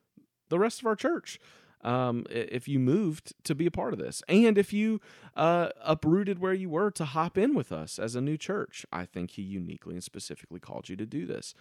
the 0.48 0.58
rest 0.58 0.80
of 0.80 0.86
our 0.86 0.96
church. 0.96 1.38
Um, 1.82 2.26
if 2.30 2.68
you 2.68 2.78
moved 2.78 3.34
to 3.44 3.54
be 3.54 3.66
a 3.66 3.70
part 3.70 3.92
of 3.92 3.98
this, 3.98 4.22
and 4.28 4.56
if 4.56 4.72
you 4.72 5.00
uh, 5.36 5.70
uprooted 5.82 6.38
where 6.38 6.54
you 6.54 6.70
were 6.70 6.90
to 6.92 7.04
hop 7.04 7.36
in 7.36 7.54
with 7.54 7.72
us 7.72 7.98
as 7.98 8.14
a 8.14 8.20
new 8.20 8.36
church, 8.36 8.86
I 8.92 9.04
think 9.04 9.32
He 9.32 9.42
uniquely 9.42 9.94
and 9.94 10.04
specifically 10.04 10.60
called 10.60 10.88
you 10.88 10.96
to 10.96 11.06
do 11.06 11.26
this. 11.26 11.54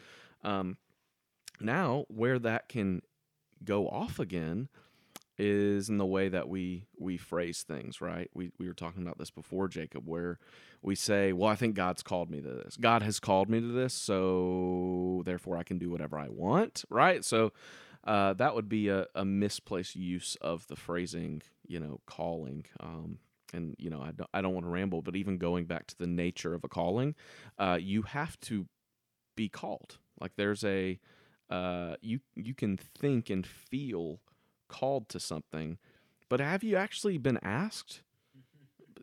Um, 0.43 0.77
now, 1.59 2.05
where 2.07 2.39
that 2.39 2.69
can 2.69 3.01
go 3.63 3.87
off 3.87 4.19
again 4.19 4.69
is 5.37 5.89
in 5.89 5.97
the 5.97 6.05
way 6.05 6.29
that 6.29 6.47
we 6.47 6.85
we 6.99 7.17
phrase 7.17 7.63
things, 7.63 7.99
right? 7.99 8.29
We 8.33 8.51
we 8.59 8.67
were 8.67 8.73
talking 8.73 9.01
about 9.01 9.17
this 9.17 9.31
before, 9.31 9.67
Jacob, 9.67 10.07
where 10.07 10.37
we 10.81 10.93
say, 10.95 11.33
"Well, 11.33 11.49
I 11.49 11.55
think 11.55 11.75
God's 11.75 12.03
called 12.03 12.29
me 12.29 12.41
to 12.41 12.49
this. 12.49 12.77
God 12.77 13.01
has 13.01 13.19
called 13.19 13.49
me 13.49 13.59
to 13.59 13.67
this, 13.67 13.93
so 13.93 15.23
therefore 15.25 15.57
I 15.57 15.63
can 15.63 15.79
do 15.79 15.89
whatever 15.89 16.19
I 16.19 16.27
want." 16.29 16.85
Right? 16.89 17.25
So 17.25 17.53
uh, 18.03 18.33
that 18.33 18.55
would 18.55 18.67
be 18.67 18.89
a, 18.89 19.05
a, 19.13 19.23
misplaced 19.23 19.95
use 19.95 20.35
of 20.41 20.65
the 20.67 20.75
phrasing, 20.75 21.41
you 21.67 21.79
know, 21.79 22.01
calling. 22.07 22.65
Um, 22.79 23.19
and 23.53 23.75
you 23.77 23.89
know, 23.89 24.01
I 24.01 24.11
don't, 24.11 24.29
I 24.33 24.41
don't 24.41 24.53
want 24.53 24.65
to 24.65 24.71
ramble, 24.71 25.01
but 25.01 25.15
even 25.15 25.37
going 25.37 25.65
back 25.65 25.87
to 25.87 25.97
the 25.97 26.07
nature 26.07 26.53
of 26.53 26.63
a 26.63 26.67
calling, 26.67 27.15
uh, 27.59 27.77
you 27.79 28.03
have 28.03 28.39
to 28.41 28.65
be 29.35 29.49
called. 29.49 29.97
Like 30.19 30.31
there's 30.35 30.63
a 30.63 30.99
uh, 31.49 31.95
you 32.01 32.21
you 32.35 32.53
can 32.53 32.77
think 32.77 33.29
and 33.29 33.45
feel 33.45 34.19
called 34.67 35.09
to 35.09 35.19
something, 35.19 35.77
but 36.29 36.39
have 36.39 36.63
you 36.63 36.77
actually 36.77 37.17
been 37.17 37.39
asked? 37.43 38.01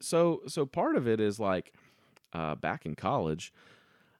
So 0.00 0.42
so 0.46 0.66
part 0.66 0.96
of 0.96 1.06
it 1.06 1.20
is 1.20 1.38
like 1.38 1.72
uh, 2.32 2.54
back 2.56 2.84
in 2.84 2.94
college, 2.94 3.52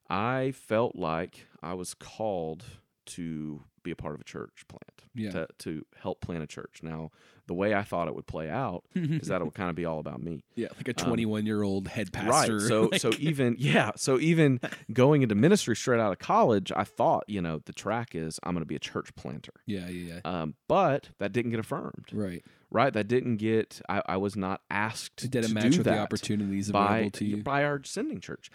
I 0.09 0.51
felt 0.51 0.95
like 0.95 1.47
I 1.61 1.73
was 1.73 1.93
called 1.93 2.65
to 3.07 3.63
be 3.83 3.91
a 3.91 3.95
part 3.95 4.15
of 4.15 4.21
a 4.21 4.23
church 4.23 4.65
plant, 4.67 5.03
yeah. 5.13 5.31
to, 5.31 5.47
to 5.59 5.85
help 6.01 6.21
plant 6.21 6.43
a 6.43 6.47
church. 6.47 6.79
Now, 6.83 7.11
the 7.49 7.53
way 7.55 7.73
I 7.73 7.81
thought 7.81 8.07
it 8.07 8.13
would 8.13 8.27
play 8.27 8.47
out 8.47 8.83
is 8.95 9.27
that 9.27 9.41
it 9.41 9.43
would 9.43 9.55
kind 9.55 9.71
of 9.71 9.75
be 9.75 9.83
all 9.83 9.99
about 9.99 10.21
me. 10.21 10.43
Yeah, 10.55 10.67
like 10.75 10.89
a 10.89 10.93
21 10.93 11.39
um, 11.39 11.45
year 11.45 11.63
old 11.63 11.87
head 11.87 12.11
pastor. 12.11 12.57
Right. 12.57 12.61
So, 12.69 12.89
like... 12.91 12.99
so 12.99 13.11
even 13.17 13.55
yeah, 13.57 13.91
so 13.95 14.19
even 14.19 14.59
going 14.93 15.21
into 15.21 15.35
ministry 15.35 15.75
straight 15.75 16.01
out 16.01 16.11
of 16.11 16.19
college, 16.19 16.71
I 16.75 16.83
thought 16.83 17.23
you 17.27 17.41
know 17.41 17.61
the 17.65 17.71
track 17.71 18.13
is 18.13 18.39
I'm 18.43 18.53
going 18.53 18.61
to 18.61 18.67
be 18.67 18.75
a 18.75 18.79
church 18.79 19.15
planter. 19.15 19.53
Yeah, 19.65 19.87
yeah, 19.87 20.15
yeah. 20.15 20.41
Um, 20.41 20.55
but 20.67 21.09
that 21.19 21.31
didn't 21.31 21.51
get 21.51 21.61
affirmed. 21.61 22.07
Right. 22.11 22.43
Right. 22.69 22.91
That 22.91 23.07
didn't 23.07 23.37
get. 23.37 23.81
I, 23.87 24.01
I 24.05 24.17
was 24.17 24.35
not 24.35 24.61
asked. 24.69 25.23
It 25.23 25.31
didn't 25.31 25.49
to 25.49 25.53
match 25.55 25.71
do 25.71 25.77
with 25.77 25.85
that 25.85 25.95
the 25.95 26.01
opportunities 26.01 26.71
by, 26.71 26.97
available 26.97 27.11
to 27.11 27.25
you 27.25 27.37
by 27.37 27.63
our 27.63 27.81
sending 27.85 28.19
church. 28.19 28.51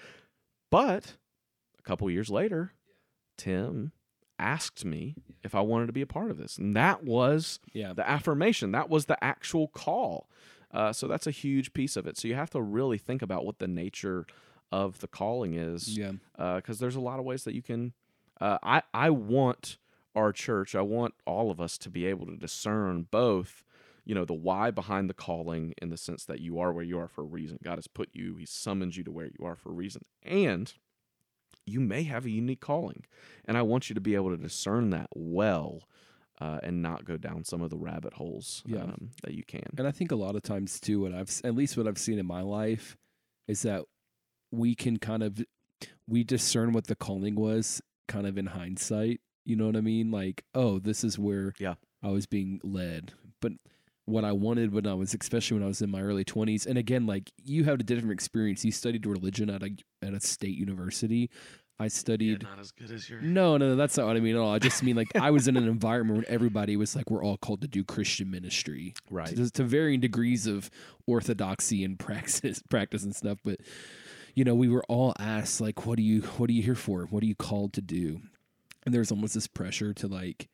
But 0.71 1.15
a 1.79 1.83
couple 1.83 2.11
years 2.11 2.29
later, 2.29 2.73
Tim 3.39 3.93
asked 4.39 4.85
me 4.85 5.15
if 5.43 5.55
I 5.55 5.61
wanted 5.61 5.87
to 5.87 5.93
be 5.93 6.03
a 6.03 6.07
part 6.07 6.31
of 6.31 6.39
this. 6.39 6.59
And 6.59 6.77
that 6.77 7.05
was 7.05 7.61
yeah. 7.73 7.93
the 7.93 8.09
affirmation. 8.09 8.73
That 8.73 8.91
was 8.91 9.07
the 9.07 9.23
actual 9.23 9.69
call. 9.69 10.29
Uh, 10.73 10.93
so 10.93 11.07
that's 11.07 11.27
a 11.27 11.31
huge 11.31 11.73
piece 11.73 11.97
of 11.97 12.07
it. 12.07 12.17
So 12.19 12.29
you 12.29 12.35
have 12.35 12.51
to 12.51 12.61
really 12.61 12.99
think 12.99 13.23
about 13.23 13.45
what 13.45 13.59
the 13.59 13.69
nature 13.69 14.27
of 14.73 14.99
the 14.99 15.07
calling 15.07 15.55
is. 15.55 15.97
Yeah. 15.97 16.13
Because 16.37 16.79
uh, 16.79 16.81
there's 16.81 16.97
a 16.97 17.01
lot 17.01 17.19
of 17.19 17.25
ways 17.25 17.45
that 17.45 17.55
you 17.55 17.63
can. 17.63 17.93
Uh, 18.41 18.59
I 18.63 18.83
I 18.93 19.11
want 19.11 19.79
our 20.17 20.33
church. 20.33 20.75
I 20.75 20.81
want 20.81 21.15
all 21.27 21.51
of 21.51 21.61
us 21.61 21.79
to 21.79 21.91
be 21.91 22.07
able 22.07 22.27
to 22.27 22.37
discern 22.37 23.07
both. 23.11 23.63
You 24.05 24.15
know 24.15 24.25
the 24.25 24.35
why 24.35 24.71
behind 24.71 25.09
the 25.09 25.15
calling, 25.15 25.73
in 25.81 25.89
the 25.89 25.97
sense 25.97 26.25
that 26.27 26.41
you 26.41 26.59
are 26.59 26.73
where 26.73 26.85
you 26.85 26.99
are 26.99 27.09
for 27.09 27.23
a 27.23 27.27
reason. 27.27 27.59
God 27.63 27.77
has 27.77 27.87
put 27.87 28.11
you. 28.13 28.37
He 28.37 28.45
summons 28.45 28.97
you 28.97 29.05
to 29.05 29.11
where 29.11 29.31
you 29.39 29.47
are 29.47 29.57
for 29.57 29.71
a 29.71 29.75
reason, 29.75 30.03
and 30.23 30.75
you 31.67 31.81
may 31.81 32.03
have 32.05 32.25
a 32.25 32.31
unique 32.31 32.61
calling. 32.61 33.05
And 33.45 33.57
I 33.57 33.63
want 33.63 33.89
you 33.89 33.95
to 33.95 34.01
be 34.01 34.15
able 34.15 34.31
to 34.31 34.37
discern 34.37 34.91
that 34.91 35.09
well 35.15 35.83
uh, 36.41 36.59
and 36.63 36.83
not 36.83 37.05
go 37.05 37.17
down 37.17 37.45
some 37.45 37.63
of 37.63 37.71
the 37.71 37.77
rabbit 37.77 38.15
holes 38.15 38.63
yeah. 38.67 38.83
um, 38.83 39.11
that 39.23 39.35
you 39.35 39.45
can. 39.45 39.69
And 39.79 39.87
I 39.87 39.91
think 39.91 40.13
a 40.13 40.17
lot 40.17 40.37
of 40.37 40.43
times, 40.43 40.81
too, 40.81 41.01
what 41.01 41.15
I've, 41.15 41.31
at 41.45 41.55
least 41.55 41.77
what 41.77 41.87
I've 41.87 41.99
seen 41.99 42.19
in 42.19 42.27
my 42.27 42.41
life, 42.41 42.97
is 43.47 43.63
that 43.63 43.85
we 44.51 44.75
can 44.75 44.99
kind 44.99 45.23
of, 45.23 45.45
we 46.09 46.25
discern 46.25 46.73
what 46.73 46.87
the 46.87 46.97
calling 46.97 47.35
was 47.35 47.81
kind 48.09 48.27
of 48.27 48.37
in 48.37 48.47
hindsight. 48.47 49.21
You 49.45 49.57
know 49.57 49.67
what 49.67 49.77
I 49.77 49.81
mean? 49.81 50.11
Like, 50.11 50.45
oh, 50.55 50.79
this 50.79 51.05
is 51.05 51.19
where 51.19 51.53
yeah. 51.59 51.75
I 52.03 52.09
was 52.09 52.27
being 52.27 52.61
led. 52.63 53.13
But 53.41 53.53
what 54.07 54.25
I 54.25 54.33
wanted 54.33 54.73
when 54.73 54.87
I 54.87 54.95
was, 54.95 55.15
especially 55.15 55.57
when 55.57 55.65
I 55.65 55.69
was 55.69 55.81
in 55.83 55.91
my 55.91 56.03
early 56.03 56.25
20s. 56.25 56.67
And 56.67 56.77
again, 56.79 57.07
like 57.07 57.33
you 57.43 57.65
have 57.65 57.81
a 57.81 57.83
different 57.83 58.13
experience. 58.13 58.65
You 58.65 58.73
studied 58.73 59.07
religion 59.07 59.51
at 59.51 59.63
a 59.63 59.71
at 60.03 60.15
a 60.15 60.21
state 60.21 60.57
university. 60.57 61.31
I 61.77 61.89
studied. 61.89 62.43
Yeah, 62.45 62.51
not 62.51 62.61
as 62.61 62.71
good 62.71 62.91
as 62.93 63.11
your. 63.11 63.21
No, 63.21 63.57
no, 63.57 63.71
no, 63.71 63.77
that's 63.77 63.97
not 63.97 64.07
what 64.07 64.17
I 64.17 64.21
mean 64.21 64.37
at 64.37 64.41
all. 64.41 64.53
I 64.53 64.61
just 64.61 64.83
mean 64.83 64.95
like 64.95 65.09
I 65.17 65.31
was 65.33 65.49
in 65.49 65.57
an 65.57 65.67
environment 65.67 66.19
where 66.19 66.31
everybody 66.33 66.77
was 66.77 66.95
like, 66.95 67.11
we're 67.11 67.25
all 67.25 67.37
called 67.37 67.63
to 67.63 67.69
do 67.69 67.83
Christian 67.83 68.31
ministry, 68.31 68.95
Right. 69.11 69.35
to, 69.35 69.51
to 69.51 69.65
varying 69.65 69.99
degrees 70.01 70.47
of 70.47 70.71
orthodoxy 71.09 71.83
and 71.85 71.99
praxis, 71.99 72.63
practice 72.69 73.03
and 73.05 73.15
stuff. 73.15 73.39
But 73.45 73.61
you 74.35 74.45
know, 74.45 74.55
we 74.55 74.69
were 74.69 74.85
all 74.89 75.15
asked 75.19 75.61
like, 75.61 75.87
what 75.87 75.99
are 75.99 76.03
you, 76.03 76.23
what 76.23 76.51
are 76.51 76.53
you 76.53 76.63
here 76.63 76.75
for? 76.75 77.05
What 77.07 77.23
are 77.23 77.27
you 77.27 77.37
called 77.37 77.73
to 77.75 77.81
do? 77.81 78.21
And 78.85 78.95
there's 78.95 79.11
almost 79.11 79.35
this 79.35 79.47
pressure 79.47 79.95
to 79.95 80.07
like 80.09 80.49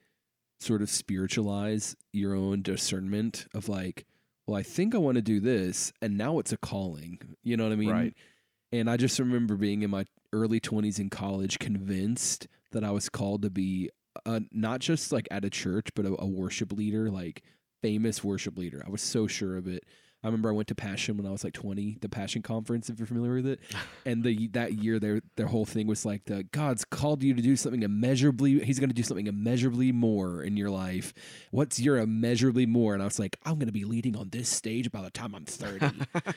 sort 0.60 0.82
of 0.82 0.90
spiritualize 0.90 1.96
your 2.12 2.34
own 2.34 2.62
discernment 2.62 3.46
of 3.54 3.68
like, 3.68 4.06
well, 4.46 4.58
I 4.58 4.62
think 4.62 4.94
I 4.94 4.98
want 4.98 5.16
to 5.16 5.22
do 5.22 5.40
this, 5.40 5.92
and 6.02 6.18
now 6.18 6.38
it's 6.38 6.52
a 6.52 6.56
calling. 6.56 7.20
You 7.42 7.56
know 7.56 7.64
what 7.64 7.72
I 7.72 7.76
mean? 7.76 7.90
Right. 7.90 8.14
And 8.72 8.88
I 8.88 8.96
just 8.96 9.18
remember 9.18 9.56
being 9.56 9.82
in 9.82 9.90
my 9.90 10.04
early 10.32 10.60
20s 10.60 10.98
in 10.98 11.10
college 11.10 11.58
convinced 11.58 12.46
that 12.72 12.84
I 12.84 12.90
was 12.90 13.08
called 13.08 13.42
to 13.42 13.50
be 13.50 13.90
a, 14.26 14.42
not 14.52 14.80
just 14.80 15.12
like 15.12 15.28
at 15.30 15.44
a 15.44 15.50
church, 15.50 15.88
but 15.94 16.04
a, 16.04 16.14
a 16.20 16.26
worship 16.26 16.72
leader, 16.72 17.10
like 17.10 17.42
famous 17.82 18.22
worship 18.22 18.58
leader. 18.58 18.82
I 18.86 18.90
was 18.90 19.02
so 19.02 19.26
sure 19.26 19.56
of 19.56 19.66
it. 19.66 19.84
I 20.22 20.26
remember 20.26 20.50
I 20.50 20.52
went 20.52 20.68
to 20.68 20.74
Passion 20.74 21.16
when 21.16 21.26
I 21.26 21.30
was 21.30 21.44
like 21.44 21.54
20, 21.54 21.98
the 22.00 22.08
Passion 22.08 22.42
conference, 22.42 22.90
if 22.90 22.98
you're 22.98 23.06
familiar 23.06 23.34
with 23.34 23.46
it. 23.46 23.60
And 24.06 24.24
the 24.24 24.48
that 24.48 24.74
year 24.74 24.98
their 24.98 25.20
their 25.36 25.46
whole 25.46 25.66
thing 25.66 25.86
was 25.86 26.06
like 26.06 26.24
the 26.24 26.44
God's 26.44 26.84
called 26.84 27.22
you 27.22 27.34
to 27.34 27.42
do 27.42 27.54
something 27.54 27.82
immeasurably 27.82 28.58
he's 28.60 28.78
gonna 28.78 28.94
do 28.94 29.02
something 29.02 29.26
immeasurably 29.26 29.92
more 29.92 30.42
in 30.42 30.56
your 30.56 30.70
life. 30.70 31.12
What's 31.50 31.78
your 31.78 31.98
immeasurably 31.98 32.66
more? 32.66 32.94
And 32.94 33.02
I 33.02 33.06
was 33.06 33.18
like, 33.18 33.38
I'm 33.44 33.58
gonna 33.58 33.72
be 33.72 33.84
leading 33.84 34.16
on 34.16 34.30
this 34.30 34.48
stage 34.48 34.90
by 34.90 35.02
the 35.02 35.10
time 35.10 35.34
I'm 35.34 35.44
30. 35.44 35.90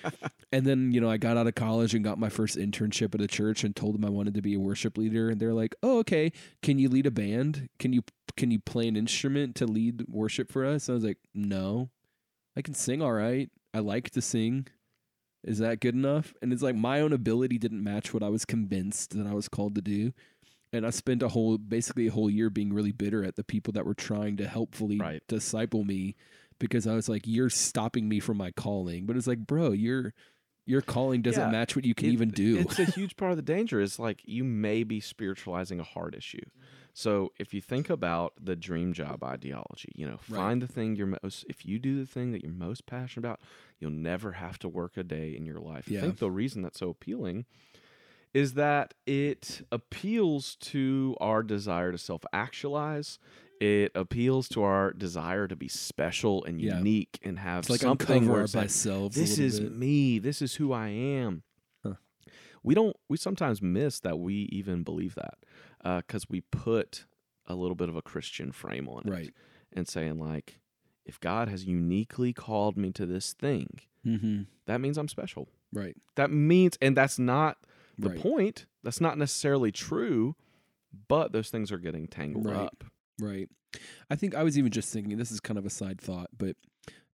and 0.51 0.65
then, 0.65 0.91
you 0.91 0.99
know, 0.99 1.09
I 1.09 1.17
got 1.17 1.37
out 1.37 1.47
of 1.47 1.55
college 1.55 1.93
and 1.93 2.03
got 2.03 2.19
my 2.19 2.29
first 2.29 2.57
internship 2.57 3.15
at 3.15 3.21
a 3.21 3.27
church 3.27 3.63
and 3.63 3.75
told 3.75 3.95
them 3.95 4.05
I 4.05 4.09
wanted 4.09 4.33
to 4.35 4.41
be 4.41 4.55
a 4.55 4.59
worship 4.59 4.97
leader. 4.97 5.29
And 5.29 5.39
they're 5.39 5.53
like, 5.53 5.75
Oh, 5.81 5.99
okay. 5.99 6.31
Can 6.61 6.79
you 6.79 6.89
lead 6.89 7.05
a 7.05 7.11
band? 7.11 7.69
Can 7.79 7.93
you 7.93 8.03
can 8.35 8.51
you 8.51 8.59
play 8.59 8.87
an 8.87 8.97
instrument 8.97 9.55
to 9.55 9.65
lead 9.65 10.05
worship 10.09 10.51
for 10.51 10.65
us? 10.65 10.89
I 10.89 10.93
was 10.93 11.03
like, 11.03 11.17
No. 11.33 11.89
I 12.55 12.61
can 12.61 12.73
sing 12.73 13.01
all 13.01 13.13
right. 13.13 13.49
I 13.73 13.79
like 13.79 14.09
to 14.11 14.21
sing. 14.21 14.67
Is 15.43 15.57
that 15.59 15.81
good 15.81 15.95
enough? 15.95 16.33
And 16.41 16.53
it's 16.53 16.61
like 16.61 16.75
my 16.75 17.01
own 17.01 17.11
ability 17.11 17.57
didn't 17.57 17.83
match 17.83 18.13
what 18.13 18.23
I 18.23 18.29
was 18.29 18.45
convinced 18.45 19.17
that 19.17 19.27
I 19.27 19.33
was 19.33 19.49
called 19.49 19.75
to 19.75 19.81
do. 19.81 20.13
And 20.71 20.85
I 20.87 20.89
spent 20.89 21.21
a 21.21 21.27
whole 21.29 21.57
basically 21.57 22.07
a 22.07 22.11
whole 22.11 22.29
year 22.29 22.49
being 22.49 22.73
really 22.73 22.91
bitter 22.91 23.23
at 23.23 23.35
the 23.35 23.43
people 23.43 23.73
that 23.73 23.85
were 23.85 23.93
trying 23.93 24.37
to 24.37 24.47
helpfully 24.47 24.99
Right. 24.99 25.21
disciple 25.27 25.83
me 25.83 26.15
because 26.59 26.87
I 26.87 26.95
was 26.95 27.09
like, 27.09 27.23
You're 27.27 27.49
stopping 27.49 28.07
me 28.07 28.19
from 28.19 28.37
my 28.37 28.51
calling. 28.51 29.05
But 29.05 29.17
it's 29.17 29.27
like, 29.27 29.39
bro, 29.39 29.71
your 29.71 30.13
your 30.65 30.81
calling 30.81 31.21
doesn't 31.21 31.41
Yeah, 31.41 31.51
match 31.51 31.75
what 31.75 31.83
you 31.83 31.93
can 31.93 32.07
It- 32.07 32.13
even 32.13 32.29
do. 32.29 32.57
It's 32.59 32.79
a 32.79 32.85
huge 32.91 33.17
part 33.17 33.31
of 33.31 33.37
the 33.37 33.43
danger. 33.43 33.81
Is 33.81 33.99
like 33.99 34.21
you 34.23 34.43
may 34.45 34.83
be 34.83 34.99
spiritualizing 35.01 35.79
a 35.79 35.83
hard 35.83 36.15
issue. 36.15 36.45
So 36.95 37.31
if 37.39 37.53
you 37.53 37.61
think 37.61 37.89
about 37.89 38.33
the 38.39 38.55
dream 38.55 38.93
job 38.93 39.23
ideology, 39.23 39.91
you 39.95 40.05
know, 40.05 40.19
Right. 40.29 40.37
find 40.37 40.61
the 40.61 40.67
thing 40.67 40.95
you're 40.95 41.17
most. 41.23 41.43
If 41.49 41.65
you 41.65 41.79
do 41.79 41.97
the 41.99 42.05
thing 42.05 42.31
that 42.31 42.43
you're 42.43 42.51
most 42.51 42.85
passionate 42.85 43.25
about, 43.27 43.39
you'll 43.79 43.89
never 43.91 44.33
have 44.33 44.59
to 44.59 44.69
work 44.69 44.95
a 44.95 45.03
day 45.03 45.35
in 45.35 45.45
your 45.45 45.59
life. 45.59 45.87
Yeah. 45.89 45.97
I 45.99 46.01
think 46.01 46.19
the 46.19 46.29
reason 46.31 46.61
that's 46.61 46.79
so 46.79 46.89
appealing 46.89 47.45
is 48.33 48.53
that 48.53 48.93
it 49.05 49.61
appeals 49.71 50.55
to 50.57 51.15
our 51.19 51.41
desire 51.43 51.91
to 51.91 51.97
self-actualize. 51.97 53.19
It 53.59 53.91
appeals 53.95 54.49
to 54.49 54.63
our 54.63 54.91
desire 54.93 55.47
to 55.47 55.55
be 55.55 55.67
special 55.67 56.43
and 56.43 56.61
Yeah. 56.61 56.77
unique 56.77 57.19
and 57.23 57.39
have 57.39 57.59
It's 57.59 57.69
like 57.69 57.79
something 57.81 58.27
where 58.27 58.39
our 58.39 58.43
it's 58.43 58.55
like, 58.55 58.69
a 58.69 59.09
this 59.09 59.37
is 59.39 59.59
bit. 59.61 59.71
me 59.71 60.19
this 60.19 60.41
is 60.41 60.55
who 60.55 60.71
i 60.73 60.89
am 60.89 61.43
Huh. 61.83 61.93
we 62.63 62.73
don't 62.73 62.95
we 63.09 63.17
sometimes 63.17 63.61
miss 63.61 63.99
that 64.01 64.19
we 64.19 64.49
even 64.51 64.83
believe 64.83 65.15
that 65.15 65.35
because 65.83 66.29
we 66.29 66.41
put 66.41 67.05
a 67.47 67.55
little 67.55 67.75
bit 67.75 67.89
of 67.89 67.95
a 67.95 68.01
christian 68.01 68.51
frame 68.51 68.87
on 68.87 69.03
it 69.05 69.09
Right. 69.09 69.29
and 69.73 69.87
saying 69.87 70.17
like 70.19 70.59
if 71.05 71.19
god 71.19 71.49
has 71.49 71.65
uniquely 71.65 72.31
called 72.33 72.77
me 72.77 72.91
to 72.93 73.05
this 73.05 73.33
thing 73.33 73.79
Mm-hmm. 74.05 74.43
that 74.65 74.79
means 74.81 74.97
i'm 74.97 75.07
special 75.07 75.47
Right. 75.71 75.95
that 76.15 76.31
means 76.31 76.77
and 76.81 76.95
that's 76.95 77.17
not 77.19 77.57
the 77.97 78.09
Right. 78.09 78.19
point 78.19 78.65
that's 78.83 79.01
not 79.01 79.17
necessarily 79.17 79.71
true 79.71 80.35
but 81.07 81.31
those 81.31 81.49
things 81.49 81.71
are 81.71 81.77
getting 81.79 82.07
tangled 82.07 82.45
Right. 82.45 82.55
up 82.57 82.83
Right. 83.19 83.49
I 84.09 84.15
think 84.15 84.35
I 84.35 84.43
was 84.43 84.57
even 84.57 84.71
just 84.71 84.91
thinking 84.93 85.17
this 85.17 85.31
is 85.31 85.39
kind 85.39 85.57
of 85.57 85.65
a 85.65 85.69
side 85.69 85.99
thought, 86.01 86.29
but 86.37 86.55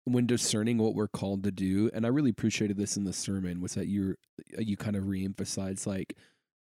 when 0.05 0.27
discerning 0.27 0.79
what 0.79 0.95
we're 0.95 1.09
called 1.09 1.43
to 1.45 1.51
do, 1.51 1.91
and 1.93 2.07
I 2.07 2.09
really 2.09 2.31
appreciated 2.31 2.77
this 2.79 2.97
in 2.97 3.05
the 3.05 3.13
sermon, 3.13 3.61
was 3.61 3.75
that 3.75 3.89
you 3.89 4.15
you 4.59 4.77
kind 4.77 4.95
of 4.97 5.05
reemphasized 5.05 5.87
like 5.87 6.17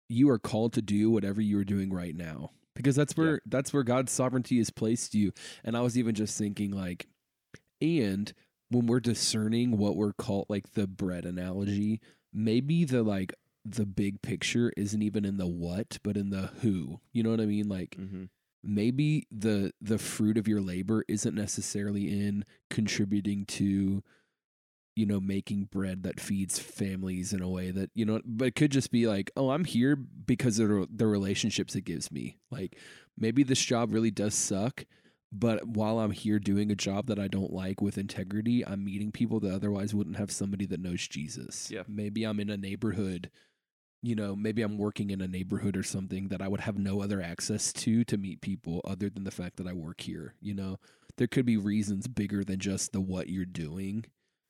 you 0.09 0.31
are 0.31 0.39
called 0.39 0.73
to 0.75 0.83
do 0.83 1.11
whatever 1.11 1.41
you 1.41 1.59
are 1.59 1.65
doing 1.65 1.93
right 1.93 2.15
now 2.15 2.51
because 2.75 2.95
that's 2.97 3.17
where 3.17 3.41
that's 3.47 3.73
where 3.73 3.83
God's 3.83 4.13
sovereignty 4.13 4.59
has 4.59 4.71
placed 4.71 5.15
you. 5.15 5.33
And 5.65 5.77
I 5.77 5.81
was 5.81 5.99
even 5.99 6.15
just 6.15 6.37
thinking 6.39 6.71
like, 6.71 7.07
and 7.81 8.33
when 8.69 8.87
we're 8.87 9.01
discerning 9.01 9.79
what 9.79 9.97
we're 9.97 10.13
called, 10.13 10.47
like 10.49 10.75
the 10.75 10.87
bread 10.87 11.25
analogy, 11.25 12.01
maybe 12.33 12.85
the 12.85 13.03
like 13.03 13.35
the 13.65 13.87
big 13.87 14.23
picture 14.23 14.73
isn't 14.77 15.03
even 15.03 15.25
in 15.25 15.39
the 15.39 15.47
what, 15.47 15.99
but 16.03 16.17
in 16.17 16.31
the 16.31 16.51
who. 16.61 17.01
You 17.13 17.23
know 17.23 17.31
what 17.31 17.41
I 17.41 17.47
mean? 17.47 17.69
Like 17.69 17.97
hmm 17.97 18.25
maybe 18.67 19.27
the 19.31 19.73
the 19.81 19.99
fruit 19.99 20.37
of 20.37 20.49
your 20.49 20.61
labor 20.61 21.05
isn't 21.09 21.35
necessarily 21.35 22.09
in 22.09 22.45
contributing 22.69 23.47
to 23.47 24.03
you 24.97 25.07
know 25.07 25.21
making 25.21 25.65
bread 25.65 26.03
that 26.03 26.19
feeds 26.19 26.59
families 26.59 27.33
in 27.33 27.43
a 27.43 27.49
way 27.49 27.71
that 27.71 27.91
you 27.95 28.05
know 28.05 28.21
but 28.25 28.49
it 28.49 28.55
could 28.57 28.73
just 28.73 28.91
be 28.91 29.07
like 29.07 29.31
oh 29.37 29.51
i'm 29.51 29.65
here 29.65 29.95
because 29.95 30.59
of 30.59 30.69
the- 30.69 30.89
the 30.91 31.07
relationships 31.07 31.75
it 31.77 31.83
gives 31.85 32.11
me 32.11 32.39
like 32.51 32.77
maybe 33.19 33.43
this 33.43 33.61
job 33.61 33.93
really 33.93 34.11
does 34.11 34.35
suck 34.35 34.85
but 35.31 35.67
while 35.69 35.99
i'm 35.99 36.13
here 36.13 36.39
doing 36.39 36.71
a 36.71 36.75
job 36.75 37.07
that 37.07 37.19
i 37.19 37.29
don't 37.29 37.53
like 37.53 37.81
with 37.83 37.99
integrity 37.99 38.67
i'm 38.67 38.85
meeting 38.85 39.13
people 39.13 39.39
that 39.39 39.55
otherwise 39.55 39.95
wouldn't 39.95 40.17
have 40.17 40.31
somebody 40.31 40.65
that 40.67 40.81
knows 40.81 41.07
jesus 41.07 41.71
Yeah. 41.71 41.83
maybe 41.87 42.25
i'm 42.25 42.41
in 42.41 42.51
a 42.51 42.57
neighborhood 42.57 43.31
you 44.03 44.15
know, 44.15 44.37
maybe 44.37 44.63
I'm 44.63 44.79
working 44.79 45.11
in 45.11 45.21
a 45.21 45.27
neighborhood 45.27 45.77
or 45.77 45.83
something 45.83 46.29
that 46.29 46.41
I 46.41 46.47
would 46.47 46.61
have 46.61 46.79
no 46.79 47.03
other 47.03 47.21
access 47.21 47.73
to 47.73 48.05
to 48.05 48.17
meet 48.17 48.41
people 48.41 48.81
other 48.87 49.11
than 49.11 49.25
the 49.25 49.33
fact 49.33 49.57
that 49.57 49.67
I 49.67 49.73
work 49.73 50.03
here. 50.03 50.35
You 50.41 50.55
know, 50.55 50.77
there 51.17 51.27
could 51.27 51.47
be 51.47 51.57
reasons 51.57 52.07
bigger 52.07 52.45
than 52.45 52.61
just 52.61 52.93
the 52.93 53.01
what 53.01 53.31
you're 53.31 53.45
doing. 53.47 54.05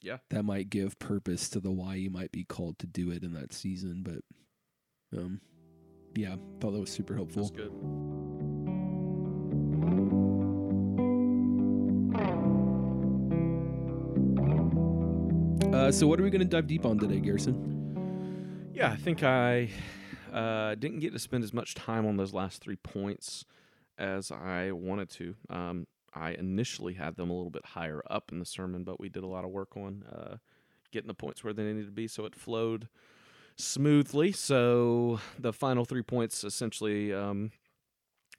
Yeah. 0.06 0.18
That 0.30 0.44
might 0.44 0.70
give 0.70 0.96
purpose 1.00 1.48
to 1.48 1.58
the 1.58 1.72
why 1.72 1.96
you 1.96 2.10
might 2.10 2.30
be 2.30 2.44
called 2.44 2.78
to 2.78 2.86
do 2.86 3.10
it 3.10 3.24
in 3.24 3.32
that 3.32 3.52
season. 3.52 4.04
But, 4.04 5.18
um, 5.18 5.40
yeah, 6.14 6.36
thought 6.60 6.70
that 6.70 6.78
was 6.78 6.90
super 6.90 7.16
helpful. 7.16 7.42
that's 7.42 7.50
good 7.50 7.72
Uh, 15.74 15.92
so, 15.92 16.06
what 16.06 16.18
are 16.18 16.22
we 16.22 16.30
going 16.30 16.40
to 16.40 16.46
dive 16.46 16.68
deep 16.68 16.86
on 16.86 16.98
today, 16.98 17.20
Garrison? 17.20 18.70
Yeah, 18.72 18.90
I 18.90 18.96
think 18.96 19.24
I 19.24 19.68
uh, 20.32 20.76
didn't 20.76 21.00
get 21.00 21.12
to 21.14 21.18
spend 21.18 21.42
as 21.42 21.52
much 21.52 21.74
time 21.74 22.06
on 22.06 22.16
those 22.16 22.32
last 22.32 22.62
three 22.62 22.76
points 22.76 23.44
as 23.98 24.30
I 24.30 24.70
wanted 24.70 25.10
to. 25.10 25.34
Um, 25.50 25.86
I 26.16 26.30
initially 26.30 26.94
had 26.94 27.16
them 27.16 27.30
a 27.30 27.34
little 27.34 27.50
bit 27.50 27.64
higher 27.64 28.02
up 28.08 28.32
in 28.32 28.38
the 28.38 28.46
sermon, 28.46 28.84
but 28.84 28.98
we 28.98 29.08
did 29.08 29.22
a 29.22 29.28
lot 29.28 29.44
of 29.44 29.50
work 29.50 29.76
on 29.76 30.04
uh, 30.10 30.36
getting 30.90 31.08
the 31.08 31.14
points 31.14 31.44
where 31.44 31.52
they 31.52 31.62
needed 31.62 31.86
to 31.86 31.92
be, 31.92 32.08
so 32.08 32.24
it 32.24 32.34
flowed 32.34 32.88
smoothly. 33.56 34.32
So 34.32 35.20
the 35.38 35.52
final 35.52 35.84
three 35.84 36.02
points, 36.02 36.42
essentially, 36.42 37.12
um, 37.12 37.50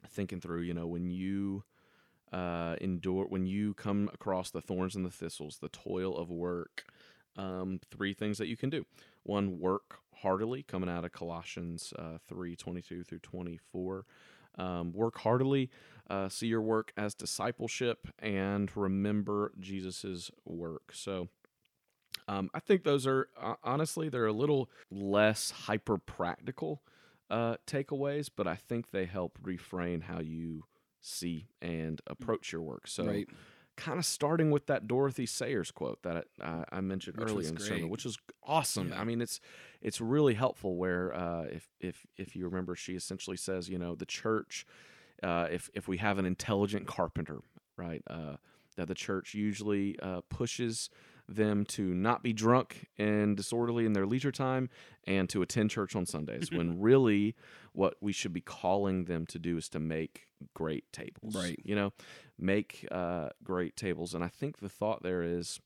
thinking 0.08 0.40
through, 0.40 0.62
you 0.62 0.74
know, 0.74 0.86
when 0.86 1.08
you 1.08 1.62
uh, 2.32 2.76
endure, 2.80 3.26
when 3.26 3.46
you 3.46 3.74
come 3.74 4.10
across 4.12 4.50
the 4.50 4.60
thorns 4.60 4.96
and 4.96 5.04
the 5.04 5.10
thistles, 5.10 5.58
the 5.58 5.68
toil 5.68 6.16
of 6.16 6.30
work. 6.30 6.84
Um, 7.36 7.78
three 7.92 8.14
things 8.14 8.38
that 8.38 8.48
you 8.48 8.56
can 8.56 8.68
do 8.68 8.84
one 9.22 9.60
work 9.60 10.00
heartily 10.22 10.64
coming 10.64 10.90
out 10.90 11.04
of 11.04 11.12
colossians 11.12 11.92
uh, 11.96 12.18
3 12.26 12.56
22 12.56 13.04
through 13.04 13.20
24 13.20 14.04
um, 14.58 14.92
work 14.92 15.18
heartily 15.18 15.70
uh, 16.10 16.28
see 16.28 16.46
your 16.46 16.62
work 16.62 16.92
as 16.96 17.14
discipleship 17.14 18.08
and 18.18 18.74
remember 18.76 19.52
jesus's 19.60 20.30
work. 20.46 20.90
So 20.92 21.28
um, 22.26 22.50
i 22.54 22.60
think 22.60 22.84
those 22.84 23.06
are 23.06 23.28
uh, 23.40 23.54
honestly 23.62 24.08
they're 24.08 24.26
a 24.26 24.32
little 24.32 24.68
less 24.90 25.50
hyper 25.50 25.98
practical 25.98 26.82
uh, 27.30 27.56
takeaways 27.66 28.30
but 28.34 28.46
i 28.46 28.54
think 28.54 28.90
they 28.90 29.04
help 29.04 29.38
reframe 29.42 30.02
how 30.02 30.20
you 30.20 30.64
see 31.00 31.48
and 31.60 32.00
approach 32.06 32.52
your 32.52 32.62
work. 32.62 32.86
So 32.86 33.04
right. 33.04 33.28
Kind 33.78 33.98
of 33.98 34.04
starting 34.04 34.50
with 34.50 34.66
that 34.66 34.86
Dorothy 34.86 35.24
Sayers 35.24 35.70
quote 35.70 36.02
that 36.02 36.26
uh, 36.42 36.64
I 36.70 36.80
mentioned 36.80 37.16
Which 37.16 37.30
earlier 37.30 37.48
in 37.48 37.54
the 37.54 37.60
sermon, 37.60 37.88
which 37.88 38.04
is 38.04 38.18
awesome. 38.42 38.88
Yeah. 38.90 39.00
I 39.00 39.04
mean, 39.04 39.22
it's 39.22 39.40
it's 39.80 40.00
really 40.00 40.34
helpful. 40.34 40.76
Where 40.76 41.14
uh, 41.14 41.44
if 41.44 41.68
if 41.80 42.06
if 42.16 42.36
you 42.36 42.44
remember, 42.46 42.74
she 42.74 42.94
essentially 42.94 43.36
says, 43.36 43.68
you 43.68 43.78
know, 43.78 43.94
the 43.94 44.06
church, 44.06 44.66
uh, 45.22 45.46
if 45.50 45.70
if 45.74 45.88
we 45.88 45.98
have 45.98 46.18
an 46.18 46.26
intelligent 46.26 46.86
carpenter, 46.86 47.38
right, 47.76 48.02
uh, 48.08 48.36
that 48.76 48.88
the 48.88 48.94
church 48.94 49.34
usually 49.34 49.98
uh, 50.02 50.20
pushes 50.28 50.90
them 51.28 51.64
to 51.66 51.94
not 51.94 52.22
be 52.22 52.32
drunk 52.32 52.86
and 52.96 53.36
disorderly 53.36 53.84
in 53.84 53.92
their 53.92 54.06
leisure 54.06 54.32
time 54.32 54.70
and 55.06 55.28
to 55.28 55.42
attend 55.42 55.70
church 55.70 55.94
on 55.94 56.06
Sundays 56.06 56.50
when 56.50 56.80
really 56.80 57.34
what 57.72 57.94
we 58.00 58.12
should 58.12 58.32
be 58.32 58.40
calling 58.40 59.04
them 59.04 59.26
to 59.26 59.38
do 59.38 59.56
is 59.56 59.68
to 59.68 59.78
make 59.78 60.28
great 60.54 60.90
tables. 60.92 61.34
Right. 61.34 61.60
You 61.62 61.76
know, 61.76 61.92
make 62.38 62.86
uh, 62.90 63.28
great 63.44 63.76
tables. 63.76 64.14
And 64.14 64.24
I 64.24 64.28
think 64.28 64.58
the 64.58 64.68
thought 64.68 65.02
there 65.02 65.22
is 65.22 65.60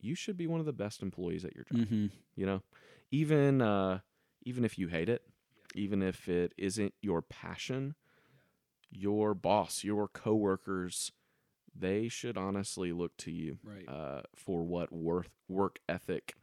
you 0.00 0.14
should 0.14 0.36
be 0.36 0.46
one 0.46 0.60
of 0.60 0.66
the 0.66 0.72
best 0.72 1.02
employees 1.02 1.44
at 1.44 1.54
your 1.54 1.64
job. 1.64 1.78
Mm-hmm. 1.78 2.06
You 2.34 2.46
know, 2.46 2.62
even 3.10 3.60
uh, 3.60 4.00
even 4.44 4.64
if 4.64 4.78
you 4.78 4.88
hate 4.88 5.08
it, 5.08 5.22
even 5.74 6.02
if 6.02 6.28
it 6.28 6.54
isn't 6.58 6.94
your 7.00 7.22
passion, 7.22 7.94
your 8.90 9.34
boss, 9.34 9.84
your 9.84 10.08
coworkers, 10.08 11.12
they 11.74 12.08
should 12.08 12.36
honestly 12.36 12.92
look 12.92 13.16
to 13.18 13.30
you 13.30 13.58
Right. 13.62 13.88
uh, 13.88 14.22
for 14.34 14.62
what 14.64 14.92
worth 14.92 15.30
work 15.48 15.78
ethic, 15.88 16.34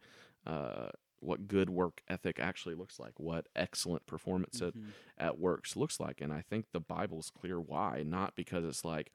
uh, 0.46 0.90
what 1.20 1.46
good 1.48 1.68
work 1.70 2.00
ethic 2.08 2.38
actually 2.40 2.74
looks 2.74 2.98
like, 2.98 3.18
what 3.20 3.46
excellent 3.54 4.06
performance 4.06 4.60
at, 4.62 4.74
Mhm. 4.74 4.92
at 5.18 5.38
works 5.38 5.76
looks 5.76 6.00
like. 6.00 6.20
And 6.20 6.32
I 6.32 6.40
think 6.42 6.66
the 6.72 6.80
Bible's 6.80 7.30
clear 7.30 7.60
why, 7.60 8.02
not 8.04 8.34
because 8.34 8.64
it's 8.64 8.84
like, 8.84 9.12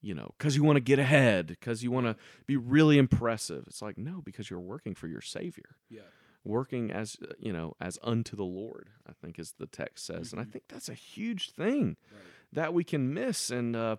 you 0.00 0.14
know, 0.14 0.34
because 0.38 0.56
you 0.56 0.62
want 0.64 0.76
to 0.76 0.80
get 0.80 0.98
ahead, 0.98 1.48
because 1.48 1.82
you 1.82 1.90
want 1.90 2.06
to 2.06 2.16
be 2.46 2.56
really 2.56 2.98
impressive. 2.98 3.64
It's 3.66 3.82
like, 3.82 3.98
no, 3.98 4.22
because 4.22 4.48
you're 4.48 4.60
working 4.60 4.94
for 4.94 5.06
your 5.08 5.20
Savior 5.20 5.76
Yeah. 5.90 6.02
working 6.44 6.90
as 6.90 7.16
uh, 7.22 7.32
you 7.38 7.52
know 7.52 7.74
as 7.80 7.98
unto 8.02 8.36
the 8.36 8.44
lord 8.44 8.90
i 9.06 9.12
think 9.12 9.38
as 9.40 9.52
the 9.58 9.66
text 9.66 10.06
says 10.06 10.32
and 10.32 10.40
i 10.40 10.44
think 10.44 10.64
that's 10.68 10.88
a 10.88 10.94
huge 10.94 11.50
thing 11.50 11.96
Right. 12.12 12.22
that 12.52 12.72
we 12.72 12.84
can 12.84 13.12
miss 13.12 13.50
and 13.50 13.74
uh, 13.76 13.96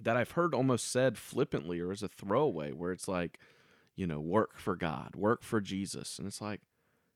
that 0.00 0.16
i've 0.16 0.32
heard 0.32 0.54
almost 0.54 0.90
said 0.90 1.18
flippantly 1.18 1.80
or 1.80 1.90
as 1.92 2.02
a 2.02 2.08
throwaway 2.08 2.72
where 2.72 2.92
it's 2.92 3.08
like 3.08 3.38
you 3.96 4.06
know 4.06 4.20
work 4.20 4.58
for 4.58 4.74
god 4.76 5.14
work 5.14 5.42
for 5.42 5.60
jesus 5.60 6.18
and 6.18 6.26
it's 6.26 6.40
like 6.40 6.60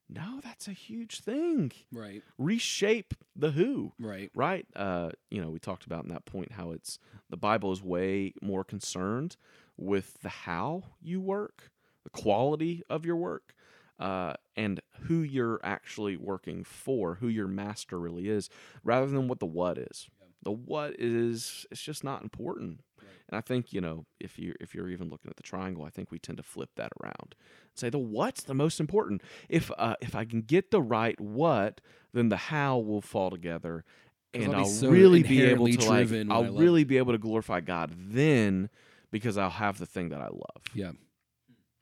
no 0.08 0.40
that's 0.44 0.68
a 0.68 0.72
huge 0.72 1.20
thing 1.20 1.72
Right. 1.92 2.22
reshape 2.38 3.14
the 3.34 3.50
who 3.52 3.92
Right. 3.98 4.30
right 4.34 4.66
uh 4.76 5.10
you 5.30 5.40
know 5.40 5.50
we 5.50 5.58
talked 5.58 5.84
about 5.86 6.04
in 6.04 6.10
that 6.10 6.26
point 6.26 6.52
how 6.52 6.70
it's 6.72 6.98
the 7.30 7.36
bible 7.36 7.72
is 7.72 7.82
way 7.82 8.34
more 8.42 8.62
concerned 8.64 9.36
with 9.76 10.20
the 10.22 10.28
how 10.28 10.84
you 11.02 11.20
work 11.20 11.70
the 12.04 12.10
quality 12.10 12.82
of 12.88 13.04
your 13.04 13.16
work 13.16 13.54
uh 13.98 14.34
and 14.56 14.80
who 15.02 15.22
you're 15.22 15.58
actually 15.64 16.16
working 16.16 16.62
for 16.62 17.16
who 17.16 17.28
your 17.28 17.48
master 17.48 17.98
really 17.98 18.28
is 18.28 18.48
rather 18.84 19.06
than 19.06 19.26
what 19.28 19.38
the 19.40 19.46
what 19.46 19.76
is. 19.78 20.08
The 20.42 20.50
what 20.52 20.94
is 20.98 21.66
it's 21.70 21.82
just 21.82 22.04
not 22.04 22.22
important 22.22 22.80
Right. 22.98 23.08
and 23.28 23.36
i 23.36 23.40
think 23.40 23.72
you 23.72 23.80
know 23.80 24.06
if 24.20 24.38
you 24.38 24.54
if 24.60 24.74
you're 24.74 24.88
even 24.88 25.10
looking 25.10 25.30
at 25.30 25.36
the 25.36 25.42
triangle 25.42 25.84
i 25.84 25.90
think 25.90 26.10
we 26.10 26.18
tend 26.18 26.38
to 26.38 26.42
flip 26.42 26.70
that 26.76 26.92
around 27.02 27.34
say 27.74 27.90
the 27.90 27.98
what's 27.98 28.42
the 28.44 28.54
most 28.54 28.80
important 28.80 29.22
if 29.48 29.70
uh 29.76 29.96
if 30.00 30.14
i 30.14 30.24
can 30.24 30.40
get 30.42 30.70
the 30.70 30.80
right 30.82 31.20
what 31.20 31.80
then 32.14 32.30
the 32.30 32.36
how 32.36 32.78
will 32.78 33.02
fall 33.02 33.28
together, 33.30 33.84
and 34.32 34.54
I'll 34.54 34.60
I'll, 34.60 34.64
so 34.66 34.88
really 34.88 35.22
be 35.22 35.42
able 35.42 35.66
to 35.68 35.88
like 35.90 36.10
I'll 36.30 36.52
really 36.54 36.84
be 36.84 36.96
able 36.96 37.12
to 37.12 37.18
glorify 37.18 37.60
God 37.60 37.92
then 37.94 38.70
because 39.10 39.36
I'll 39.36 39.50
have 39.50 39.76
the 39.78 39.84
thing 39.84 40.08
that 40.10 40.20
I 40.22 40.28
love. 40.28 40.62
Yeah. 40.74 40.92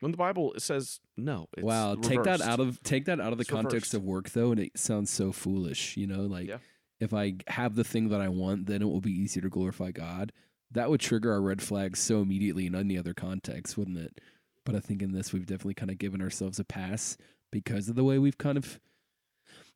When 0.01 0.11
the 0.11 0.19
Bible 0.19 0.55
says 0.59 0.99
no, 1.17 1.47
it's 1.57 1.65
wow. 1.65 1.95
Take 1.95 2.25
that 2.25 2.41
out 2.41 2.59
of 2.59 2.83
take 2.83 3.05
that 3.05 3.21
out 3.21 3.31
of 3.33 3.39
the 3.39 3.43
It's 3.43 3.51
context 3.51 3.93
reversed. 3.93 3.95
of 3.95 4.03
work 4.03 4.31
though, 4.31 4.51
and 4.51 4.59
it 4.61 4.73
sounds 4.77 5.11
so 5.11 5.31
foolish. 5.31 5.97
You 5.97 6.09
know, 6.09 6.23
like 6.23 6.49
Yeah. 6.49 6.59
If 7.05 7.15
I 7.15 7.35
have 7.49 7.77
the 7.77 7.85
thing 7.85 8.09
that 8.09 8.21
I 8.21 8.29
want, 8.29 8.67
then 8.67 8.83
it 8.83 8.87
will 8.87 9.01
be 9.01 9.13
easier 9.13 9.43
to 9.43 9.49
glorify 9.49 9.91
God. 9.91 10.33
That 10.71 10.91
would 10.91 11.01
trigger 11.01 11.33
our 11.33 11.41
red 11.41 11.63
flags 11.63 12.01
so 12.01 12.21
immediately 12.21 12.67
in 12.67 12.75
any 12.75 12.99
other 12.99 13.15
context, 13.15 13.79
wouldn't 13.79 13.99
it? 13.99 14.21
But 14.65 14.75
I 14.75 14.81
think 14.81 15.03
in 15.03 15.13
this, 15.13 15.33
we've 15.33 15.47
definitely 15.47 15.75
kind 15.75 15.91
of 15.91 15.99
given 15.99 16.21
ourselves 16.21 16.59
a 16.59 16.65
pass 16.65 17.17
because 17.53 17.89
of 17.89 17.95
the 17.95 18.03
way 18.05 18.19
we've 18.19 18.39
kind 18.39 18.59
of 18.59 18.81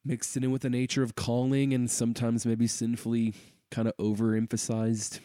mixed 0.05 0.37
it 0.37 0.43
in 0.43 0.51
with 0.51 0.63
the 0.63 0.71
nature 0.71 1.03
of 1.03 1.15
calling 1.15 1.73
and 1.75 1.91
sometimes 1.91 2.47
maybe 2.47 2.67
sinfully 2.67 3.35
kind 3.71 3.87
of 3.87 3.97
overemphasized. 3.99 5.21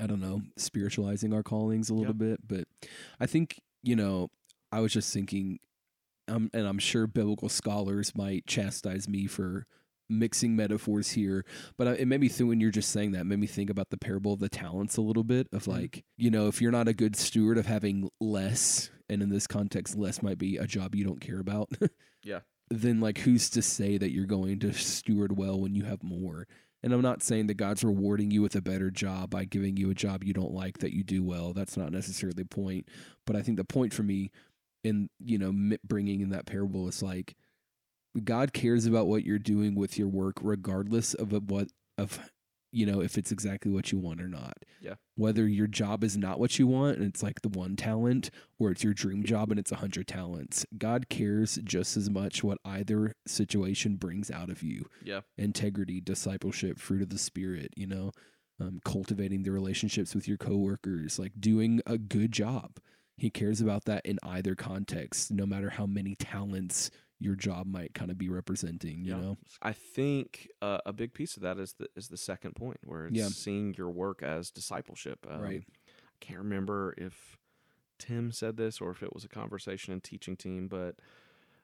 I 0.00 0.06
don't 0.06 0.20
know, 0.20 0.42
spiritualizing 0.56 1.32
our 1.32 1.42
callings 1.42 1.90
a 1.90 1.94
little 1.94 2.14
bit. 2.14 2.40
But 2.46 2.66
I 3.20 3.26
think, 3.26 3.60
you 3.82 3.96
know, 3.96 4.30
I 4.72 4.80
was 4.80 4.92
just 4.92 5.12
thinking, 5.12 5.58
um, 6.28 6.50
and 6.52 6.66
I'm 6.66 6.78
sure 6.78 7.06
biblical 7.06 7.48
scholars 7.48 8.14
might 8.14 8.46
chastise 8.46 9.08
me 9.08 9.26
for 9.26 9.66
mixing 10.08 10.54
metaphors 10.56 11.10
here, 11.12 11.44
but 11.76 11.88
I- 11.88 11.94
it 11.94 12.06
made 12.08 12.20
me 12.20 12.28
think 12.28 12.48
when 12.48 12.60
you're 12.60 12.70
just 12.70 12.90
saying 12.90 13.12
that, 13.12 13.26
made 13.26 13.38
me 13.38 13.46
think 13.46 13.70
about 13.70 13.90
the 13.90 13.96
parable 13.98 14.32
of 14.32 14.40
the 14.40 14.48
talents 14.48 14.96
a 14.96 15.02
little 15.02 15.24
bit 15.24 15.48
of 15.52 15.64
Mhm. 15.64 15.68
like, 15.68 16.04
you 16.16 16.30
know, 16.30 16.46
if 16.48 16.60
you're 16.62 16.72
not 16.72 16.88
a 16.88 16.94
good 16.94 17.16
steward 17.16 17.58
of 17.58 17.66
having 17.66 18.08
less, 18.20 18.90
and 19.08 19.22
in 19.22 19.28
this 19.28 19.46
context, 19.46 19.96
less 19.96 20.22
might 20.22 20.38
be 20.38 20.56
a 20.56 20.66
job 20.66 20.94
you 20.94 21.04
don't 21.04 21.20
care 21.20 21.38
about. 21.40 21.68
Yeah. 22.24 22.40
Then, 22.70 22.98
like, 22.98 23.18
who's 23.18 23.48
to 23.50 23.62
say 23.62 23.98
that 23.98 24.10
you're 24.10 24.26
going 24.26 24.58
to 24.58 24.72
steward 24.72 25.36
well 25.36 25.60
when 25.60 25.76
you 25.76 25.84
have 25.84 26.02
more? 26.02 26.48
And 26.82 26.92
I'm 26.92 27.00
not 27.02 27.22
saying 27.22 27.46
that 27.46 27.54
God's 27.54 27.84
rewarding 27.84 28.32
you 28.32 28.42
with 28.42 28.56
a 28.56 28.60
better 28.60 28.90
job 28.90 29.30
by 29.30 29.44
giving 29.44 29.76
you 29.76 29.90
a 29.90 29.94
job 29.94 30.24
you 30.24 30.32
don't 30.32 30.52
like 30.52 30.78
that 30.78 30.92
you 30.92 31.04
do 31.04 31.22
well. 31.22 31.52
That's 31.52 31.76
not 31.76 31.92
necessarily 31.92 32.34
the 32.34 32.44
point. 32.44 32.88
But 33.26 33.36
I 33.36 33.42
think 33.42 33.58
the 33.58 33.64
point 33.64 33.92
for 33.94 34.02
me 34.02 34.32
in, 34.82 35.08
you 35.20 35.38
know, 35.38 35.76
bringing 35.84 36.20
in 36.20 36.30
that 36.30 36.46
parable 36.46 36.88
is 36.88 37.00
like, 37.00 37.36
God 38.24 38.52
cares 38.52 38.86
about 38.86 39.06
what 39.06 39.24
you're 39.24 39.38
doing 39.38 39.74
with 39.74 39.98
your 39.98 40.08
work, 40.08 40.36
regardless 40.42 41.14
of 41.14 41.32
what 41.50 41.68
of 41.98 42.18
you 42.72 42.84
know 42.84 43.00
if 43.00 43.16
it's 43.16 43.32
exactly 43.32 43.70
what 43.70 43.92
you 43.92 43.98
want 43.98 44.20
or 44.20 44.28
not. 44.28 44.54
Yeah. 44.80 44.94
Whether 45.14 45.46
your 45.48 45.66
job 45.66 46.04
is 46.04 46.16
not 46.16 46.38
what 46.38 46.58
you 46.58 46.66
want 46.66 46.98
and 46.98 47.06
it's 47.06 47.22
like 47.22 47.42
the 47.42 47.48
one 47.48 47.76
talent, 47.76 48.30
or 48.58 48.70
it's 48.70 48.84
your 48.84 48.94
dream 48.94 49.24
job 49.24 49.50
and 49.50 49.58
it's 49.58 49.72
a 49.72 49.76
hundred 49.76 50.06
talents. 50.06 50.66
God 50.76 51.08
cares 51.08 51.58
just 51.64 51.96
as 51.96 52.10
much 52.10 52.44
what 52.44 52.58
either 52.64 53.14
situation 53.26 53.96
brings 53.96 54.30
out 54.30 54.50
of 54.50 54.62
you. 54.62 54.86
Yeah. 55.02 55.20
Integrity, 55.38 56.00
discipleship, 56.00 56.78
fruit 56.78 57.02
of 57.02 57.10
the 57.10 57.18
spirit. 57.18 57.72
You 57.76 57.86
know, 57.86 58.12
um, 58.60 58.80
cultivating 58.84 59.42
the 59.42 59.52
relationships 59.52 60.14
with 60.14 60.28
your 60.28 60.38
coworkers, 60.38 61.18
like 61.18 61.32
doing 61.38 61.80
a 61.86 61.98
good 61.98 62.32
job. 62.32 62.78
He 63.18 63.30
cares 63.30 63.62
about 63.62 63.86
that 63.86 64.04
in 64.04 64.18
either 64.22 64.54
context, 64.54 65.30
no 65.30 65.46
matter 65.46 65.70
how 65.70 65.86
many 65.86 66.14
talents 66.16 66.90
your 67.18 67.34
job 67.34 67.66
might 67.66 67.94
kind 67.94 68.10
of 68.10 68.18
be 68.18 68.28
representing, 68.28 69.04
you 69.04 69.12
Yeah. 69.14 69.20
know? 69.20 69.36
I 69.62 69.72
think 69.72 70.48
uh, 70.60 70.78
a 70.84 70.92
big 70.92 71.14
piece 71.14 71.36
of 71.36 71.42
that 71.42 71.58
is 71.58 71.74
the 71.74 71.88
is 71.96 72.08
the 72.08 72.16
second 72.16 72.54
point 72.56 72.78
where 72.84 73.06
it's 73.06 73.16
Yeah. 73.16 73.28
seeing 73.28 73.74
your 73.74 73.90
work 73.90 74.22
as 74.22 74.50
discipleship. 74.50 75.26
Um, 75.28 75.40
Right. 75.40 75.64
I 75.66 76.18
can't 76.20 76.38
remember 76.38 76.94
if 76.98 77.38
Tim 77.98 78.32
said 78.32 78.56
this 78.56 78.80
or 78.80 78.90
if 78.90 79.02
it 79.02 79.14
was 79.14 79.24
a 79.24 79.28
conversation 79.28 79.92
in 79.94 80.00
teaching 80.00 80.36
team, 80.36 80.68
but 80.68 80.96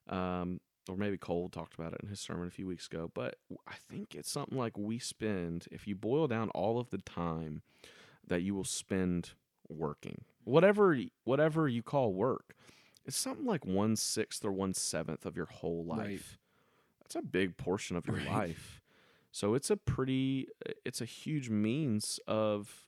um, 0.08 0.60
or 0.88 0.96
maybe 0.96 1.16
Cole 1.16 1.48
talked 1.48 1.74
about 1.74 1.92
it 1.92 2.00
in 2.02 2.08
his 2.08 2.18
sermon 2.20 2.48
a 2.48 2.50
few 2.50 2.66
weeks 2.66 2.86
ago. 2.86 3.10
But 3.12 3.36
I 3.68 3.74
think 3.74 4.14
it's 4.14 4.30
something 4.30 4.58
like 4.58 4.76
we 4.76 4.98
spend 4.98 5.66
if 5.70 5.86
you 5.86 5.94
boil 5.94 6.26
down 6.26 6.48
all 6.50 6.78
of 6.80 6.90
the 6.90 6.98
time 6.98 7.62
that 8.26 8.42
you 8.42 8.54
will 8.54 8.64
spend 8.64 9.32
working, 9.68 10.24
whatever 10.44 10.98
whatever 11.24 11.68
you 11.68 11.82
call 11.82 12.12
work, 12.14 12.54
it's 13.06 13.16
something 13.16 13.46
like 13.46 13.64
one 13.66 13.96
sixth 13.96 14.44
or 14.44 14.52
one 14.52 14.74
seventh 14.74 15.26
of 15.26 15.36
your 15.36 15.46
whole 15.46 15.84
life. 15.84 15.98
Right. 15.98 16.20
That's 17.02 17.16
a 17.16 17.22
big 17.22 17.56
portion 17.56 17.96
of 17.96 18.06
your 18.06 18.16
Right. 18.16 18.26
life. 18.26 18.80
So 19.32 19.54
it's 19.54 19.70
a 19.70 19.76
pretty, 19.76 20.48
it's 20.84 21.00
a 21.00 21.06
huge 21.06 21.48
means 21.48 22.20
of 22.26 22.86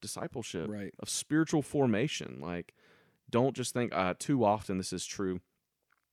discipleship 0.00 0.70
Right. 0.70 0.94
of 0.98 1.08
spiritual 1.08 1.62
formation. 1.62 2.38
Like, 2.40 2.74
don't 3.28 3.54
just 3.54 3.72
think. 3.74 3.92
Uh, 3.94 4.14
too 4.18 4.44
often, 4.44 4.78
this 4.78 4.92
is 4.92 5.04
true 5.04 5.40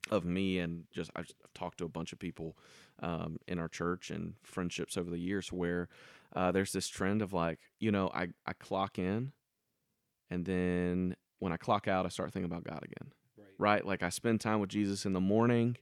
of 0.10 0.24
me, 0.24 0.60
and 0.60 0.86
just 0.92 1.10
I've, 1.16 1.30
I've 1.44 1.54
talked 1.54 1.78
to 1.80 1.86
a 1.86 1.90
bunch 1.90 2.14
of 2.14 2.20
people 2.20 2.58
um, 3.02 3.38
in 3.48 3.60
our 3.60 3.68
church 3.68 4.10
and 4.12 4.36
friendships 4.44 4.98
over 4.98 5.10
the 5.10 5.18
years 5.20 5.52
where 5.52 5.90
uh, 6.36 6.52
there's 6.52 6.72
this 6.72 6.88
trend 6.88 7.22
of 7.22 7.34
like, 7.34 7.60
you 7.80 7.92
know, 7.92 8.10
I 8.14 8.30
I 8.46 8.54
clock 8.54 9.00
in, 9.00 9.32
and 10.30 10.46
then 10.46 11.16
when 11.40 11.52
I 11.54 11.58
clock 11.58 11.88
out, 11.88 12.06
I 12.06 12.10
start 12.10 12.32
thinking 12.34 12.52
about 12.52 12.64
God 12.64 12.84
again. 12.84 13.12
Right? 13.58 13.86
Like 13.86 14.04
I 14.04 14.10
spend 14.10 14.42
time 14.42 14.60
with 14.60 14.70
Jesus 14.70 15.06
in 15.06 15.14
the 15.14 15.22
morning, 15.22 15.78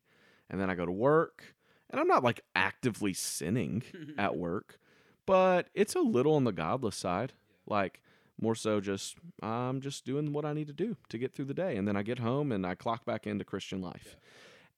and 0.49 0.59
then 0.59 0.69
I 0.69 0.75
go 0.75 0.85
to 0.85 0.91
work, 0.91 1.55
and 1.89 1.99
I'm 1.99 2.07
not 2.07 2.23
like 2.23 2.41
actively 2.55 3.13
sinning 3.13 3.83
at 4.17 4.35
work, 4.37 4.79
but 5.25 5.69
it's 5.73 5.95
a 5.95 5.99
little 5.99 6.35
on 6.35 6.43
the 6.43 6.51
godless 6.51 6.95
side. 6.95 7.33
Like 7.67 8.01
more 8.39 8.55
so 8.55 8.81
just 8.81 9.15
I'm 9.41 9.81
just 9.81 10.05
doing 10.05 10.33
what 10.33 10.45
I 10.45 10.53
need 10.53 10.67
to 10.67 10.73
do 10.73 10.97
to 11.09 11.17
get 11.17 11.33
through 11.33 11.45
the 11.45 11.53
day 11.53 11.77
and 11.77 11.87
then 11.87 11.95
I 11.95 12.03
get 12.03 12.19
home 12.19 12.51
and 12.51 12.65
I 12.65 12.75
clock 12.75 13.05
back 13.05 13.25
into 13.25 13.45
Christian 13.45 13.81
life. 13.81 14.17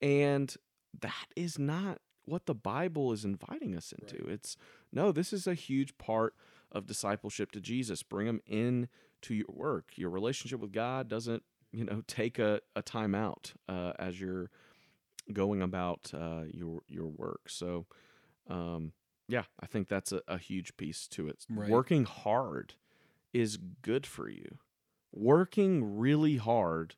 And 0.01 0.55
that 1.01 1.27
is 1.35 1.57
not 1.57 1.99
what 2.25 2.45
the 2.45 2.53
Bible 2.53 3.13
is 3.13 3.25
inviting 3.25 3.75
us 3.75 3.93
into. 3.93 4.27
It's 4.27 4.57
no, 4.91 5.11
this 5.11 5.33
is 5.33 5.47
a 5.47 5.53
huge 5.53 5.97
part 5.97 6.35
of 6.71 6.85
discipleship 6.85 7.51
to 7.53 7.61
Jesus. 7.61 8.03
Bring 8.03 8.27
them 8.27 8.41
in 8.45 8.89
to 9.23 9.33
your 9.33 9.47
work. 9.49 9.91
Your 9.95 10.09
relationship 10.09 10.59
with 10.59 10.71
God 10.71 11.07
doesn't, 11.07 11.43
you 11.71 11.83
know, 11.85 12.01
take 12.07 12.39
a, 12.39 12.61
a 12.75 12.81
time 12.81 13.13
out 13.15 13.53
uh, 13.67 13.93
as 13.99 14.19
you're 14.19 14.49
going 15.33 15.61
about 15.61 16.11
uh, 16.13 16.43
your 16.51 16.81
your 16.87 17.07
work. 17.07 17.49
So 17.49 17.85
um, 18.49 18.93
yeah, 19.27 19.43
I 19.59 19.65
think 19.65 19.87
that's 19.89 20.11
a, 20.11 20.21
a 20.27 20.37
huge 20.37 20.77
piece 20.77 21.07
to 21.09 21.27
it. 21.27 21.45
Right. 21.49 21.69
Working 21.69 22.05
hard 22.05 22.75
is 23.33 23.57
good 23.81 24.05
for 24.07 24.29
you. 24.29 24.57
working 25.13 25.97
really 25.97 26.37
hard 26.37 26.95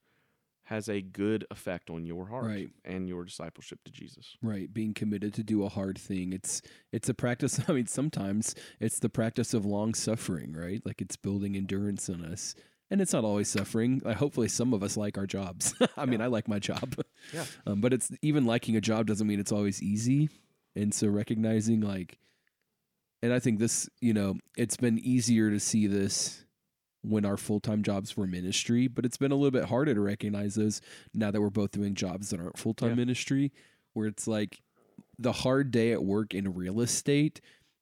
has 0.63 0.87
a 0.87 1.01
good 1.01 1.43
effect 1.49 1.89
on 1.89 2.05
your 2.05 2.27
heart 2.27 2.45
Right. 2.45 2.69
and 2.85 3.09
your 3.09 3.25
discipleship 3.25 3.79
to 3.85 3.91
Jesus. 3.91 4.37
Right, 4.43 4.71
being 4.71 4.93
committed 4.93 5.33
to 5.33 5.43
do 5.43 5.63
a 5.63 5.69
hard 5.69 5.97
thing. 5.97 6.31
It's 6.31 6.61
it's 6.91 7.09
a 7.09 7.13
practice. 7.15 7.59
I 7.67 7.71
mean, 7.73 7.87
sometimes 7.87 8.53
it's 8.79 8.99
the 8.99 9.09
practice 9.09 9.55
of 9.55 9.65
long 9.65 9.95
suffering, 9.95 10.53
right? 10.53 10.85
Like 10.85 11.01
it's 11.01 11.15
building 11.15 11.55
endurance 11.55 12.07
in 12.09 12.23
us. 12.23 12.53
And 12.91 13.01
it's 13.01 13.13
not 13.13 13.23
always 13.23 13.47
suffering. 13.47 14.01
Like, 14.03 14.17
hopefully, 14.17 14.47
some 14.47 14.73
of 14.73 14.81
us 14.81 14.97
like 14.97 15.17
our 15.17 15.27
jobs. 15.27 15.75
I 15.97 16.05
mean, 16.05 16.21
I 16.21 16.27
like 16.27 16.47
my 16.47 16.59
job. 16.59 16.95
Yeah. 17.33 17.45
Um, 17.67 17.81
but 17.81 17.91
it's 17.93 18.09
even 18.21 18.45
liking 18.45 18.77
a 18.77 18.81
job 18.81 19.05
doesn't 19.05 19.27
mean 19.27 19.41
it's 19.41 19.51
always 19.51 19.83
easy. 19.83 20.29
And 20.75 20.93
so 20.93 21.09
recognizing 21.09 21.81
like, 21.81 22.17
and 23.21 23.33
I 23.33 23.39
think 23.39 23.59
this, 23.59 23.89
you 23.99 24.13
know, 24.13 24.37
it's 24.57 24.77
been 24.77 24.97
easier 24.99 25.51
to 25.51 25.59
see 25.59 25.85
this 25.85 26.45
when 27.01 27.25
our 27.25 27.35
full 27.37 27.59
time 27.59 27.83
jobs 27.83 28.15
were 28.15 28.25
ministry, 28.25 28.87
but 28.87 29.03
it's 29.05 29.17
been 29.17 29.33
a 29.33 29.35
little 29.35 29.51
bit 29.51 29.65
harder 29.65 29.93
to 29.93 29.99
recognize 29.99 30.55
those 30.55 30.79
now 31.13 31.29
that 31.29 31.41
we're 31.41 31.49
both 31.49 31.71
doing 31.71 31.93
jobs 31.93 32.29
that 32.29 32.39
aren't 32.39 32.57
full 32.57 32.73
time 32.73 32.89
Yeah. 32.91 32.95
ministry, 32.95 33.51
where 33.93 34.07
it's 34.07 34.25
like 34.25 34.61
the 35.19 35.33
hard 35.33 35.69
day 35.71 35.91
at 35.91 36.03
work 36.03 36.33
in 36.33 36.53
real 36.55 36.79
estate 36.79 37.41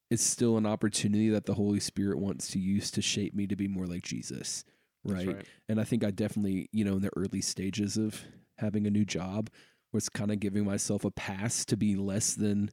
is 0.09 0.19
still 0.19 0.57
an 0.57 0.65
opportunity 0.65 1.29
that 1.29 1.45
the 1.45 1.53
Holy 1.53 1.79
Spirit 1.79 2.17
wants 2.17 2.49
to 2.49 2.59
use 2.59 2.89
to 2.91 3.01
shape 3.03 3.35
me 3.35 3.45
to 3.45 3.55
be 3.55 3.67
more 3.67 3.85
like 3.85 4.01
Jesus. 4.03 4.65
That's 5.07 5.25
Right. 5.35 5.45
And 5.69 5.79
I 5.79 5.83
think 5.83 6.03
I 6.03 6.11
definitely, 6.11 6.69
you 6.71 6.83
know, 6.83 6.95
in 6.95 7.01
the 7.01 7.11
early 7.15 7.41
stages 7.41 7.97
of 7.97 8.23
having 8.57 8.87
a 8.87 8.91
new 8.91 9.05
job 9.05 9.49
was 9.93 10.09
kind 10.09 10.31
of 10.31 10.39
giving 10.39 10.65
myself 10.65 11.05
a 11.05 11.11
pass 11.11 11.65
to 11.65 11.77
be 11.77 11.95
less 11.95 12.35
than 12.35 12.71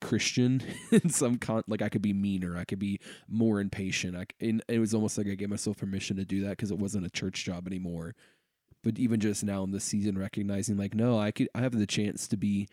Christian 0.00 0.62
in 0.92 1.08
some 1.08 1.38
con 1.38 1.62
like 1.66 1.82
I 1.82 1.88
could 1.88 2.02
be 2.02 2.12
meaner, 2.12 2.56
I 2.56 2.64
could 2.64 2.78
be 2.78 3.00
more 3.28 3.60
impatient. 3.60 4.16
I 4.16 4.26
and 4.40 4.62
it 4.68 4.78
was 4.78 4.94
almost 4.94 5.18
like 5.18 5.26
I 5.26 5.34
gave 5.34 5.48
myself 5.48 5.78
permission 5.78 6.16
to 6.16 6.24
do 6.24 6.42
that 6.42 6.50
because 6.50 6.70
it 6.70 6.78
wasn't 6.78 7.06
a 7.06 7.10
church 7.10 7.44
job 7.44 7.66
anymore. 7.66 8.14
But 8.82 8.98
even 8.98 9.18
just 9.18 9.42
now 9.42 9.64
in 9.64 9.70
the 9.70 9.80
season, 9.80 10.18
recognizing 10.18 10.76
like, 10.76 10.94
no, 10.94 11.18
I 11.18 11.30
could 11.30 11.48
I 11.54 11.60
have 11.60 11.76
the 11.76 11.86
chance 11.86 12.28
to 12.28 12.36
be 12.36 12.68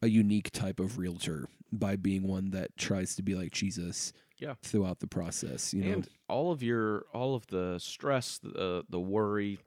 a 0.00 0.08
unique 0.08 0.50
type 0.52 0.78
of 0.78 0.98
realtor 0.98 1.48
by 1.72 1.96
being 1.96 2.22
one 2.22 2.50
that 2.50 2.76
tries 2.76 3.16
to 3.16 3.22
be 3.22 3.34
like 3.34 3.52
Jesus 3.52 4.12
Yeah. 4.38 4.54
throughout 4.62 5.00
the 5.00 5.06
process. 5.06 5.72
You 5.74 5.84
know, 5.84 5.92
and 5.92 6.08
all 6.28 6.52
of 6.52 6.62
your 6.62 7.06
all 7.14 7.34
of 7.34 7.46
the 7.48 7.78
stress 7.78 8.38
the 8.38 8.84
the 8.88 9.00
worry 9.00 9.58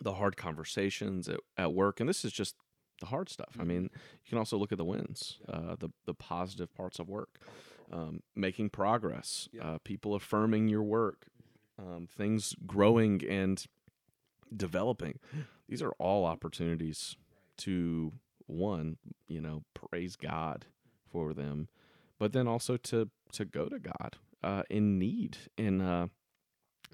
the 0.00 0.14
hard 0.14 0.36
conversations 0.36 1.28
at, 1.28 1.40
at 1.56 1.72
work 1.74 1.98
and 2.00 2.08
this 2.08 2.24
is 2.24 2.32
just 2.32 2.54
the 3.00 3.06
hard 3.06 3.28
stuff 3.28 3.56
i 3.60 3.64
mean 3.64 3.82
you 3.84 4.28
can 4.28 4.38
also 4.38 4.56
look 4.56 4.70
at 4.72 4.78
the 4.78 4.84
wins 4.84 5.38
uh, 5.48 5.74
the 5.78 5.88
the 6.06 6.14
positive 6.14 6.72
parts 6.74 6.98
of 6.98 7.08
work 7.08 7.38
um, 7.92 8.20
making 8.36 8.68
progress 8.70 9.48
Yeah. 9.52 9.62
uh, 9.74 9.78
people 9.84 10.14
affirming 10.14 10.68
your 10.68 10.82
work 10.82 11.26
um, 11.78 12.06
things 12.06 12.54
growing 12.66 13.22
and 13.28 13.64
developing 14.54 15.18
these 15.68 15.82
are 15.82 15.92
all 15.98 16.24
opportunities 16.24 17.16
to 17.58 18.12
one 18.46 18.96
you 19.26 19.40
know 19.40 19.62
praise 19.74 20.16
god 20.16 20.66
for 21.10 21.32
them 21.34 21.68
but 22.18 22.32
then 22.32 22.46
also 22.48 22.76
to 22.76 23.08
to 23.32 23.44
go 23.44 23.68
to 23.68 23.78
god 23.78 24.16
uh, 24.42 24.62
in 24.70 24.98
need. 24.98 25.38
And 25.56 25.82
uh, 25.82 26.06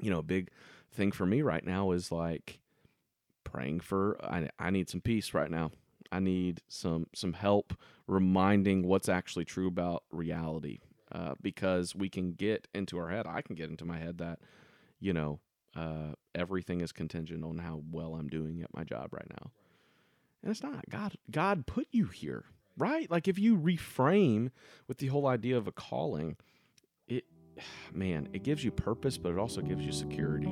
you 0.01 0.11
know 0.11 0.19
a 0.19 0.23
big 0.25 0.51
thing 0.93 1.13
for 1.13 1.27
me 1.27 1.43
right 1.43 1.65
now 1.65 1.91
is 1.91 2.11
like 2.11 2.61
praying 3.45 3.81
for 3.81 4.19
I, 4.25 4.49
I 4.59 4.71
need 4.71 4.89
some 4.89 5.01
peace 5.01 5.35
right 5.35 5.51
now. 5.51 5.71
I 6.11 6.21
need 6.21 6.63
some 6.69 7.07
some 7.15 7.33
help 7.33 7.75
reminding 8.07 8.87
what's 8.87 9.09
actually 9.09 9.45
true 9.45 9.67
about 9.67 10.05
reality 10.11 10.81
uh, 11.13 11.35
because 11.41 11.95
we 11.95 12.09
can 12.09 12.33
get 12.33 12.69
into 12.75 12.99
our 12.99 13.09
head 13.09 13.27
i 13.27 13.41
can 13.41 13.55
get 13.55 13.71
into 13.71 13.87
my 13.87 13.99
head 13.99 14.19
that 14.19 14.39
you 15.01 15.13
know 15.13 15.41
uh, 15.75 16.13
everything 16.35 16.83
is 16.83 16.93
contingent 16.93 17.43
on 17.43 17.59
how 17.59 17.83
well 17.91 18.15
i'm 18.15 18.29
doing 18.29 18.63
at 18.63 18.73
my 18.77 18.85
job 18.85 19.09
right 19.13 19.29
now. 19.31 19.51
And 20.43 20.51
it's 20.51 20.63
not. 20.63 20.85
God 20.91 21.15
god 21.31 21.67
put 21.67 21.89
you 21.91 22.07
here 22.07 22.45
right? 22.77 23.11
Like 23.11 23.29
if 23.29 23.39
you 23.39 23.57
reframe 23.57 24.51
with 24.89 24.99
the 24.99 25.07
whole 25.09 25.27
idea 25.27 25.57
of 25.57 25.67
a 25.67 25.73
calling 25.73 26.37
it 27.09 27.25
man 27.93 28.29
it 28.33 28.43
gives 28.43 28.65
you 28.65 28.71
purpose 28.71 29.19
but 29.19 29.33
it 29.33 29.39
also 29.39 29.61
gives 29.61 29.85
you 29.85 29.93
security. 29.93 30.49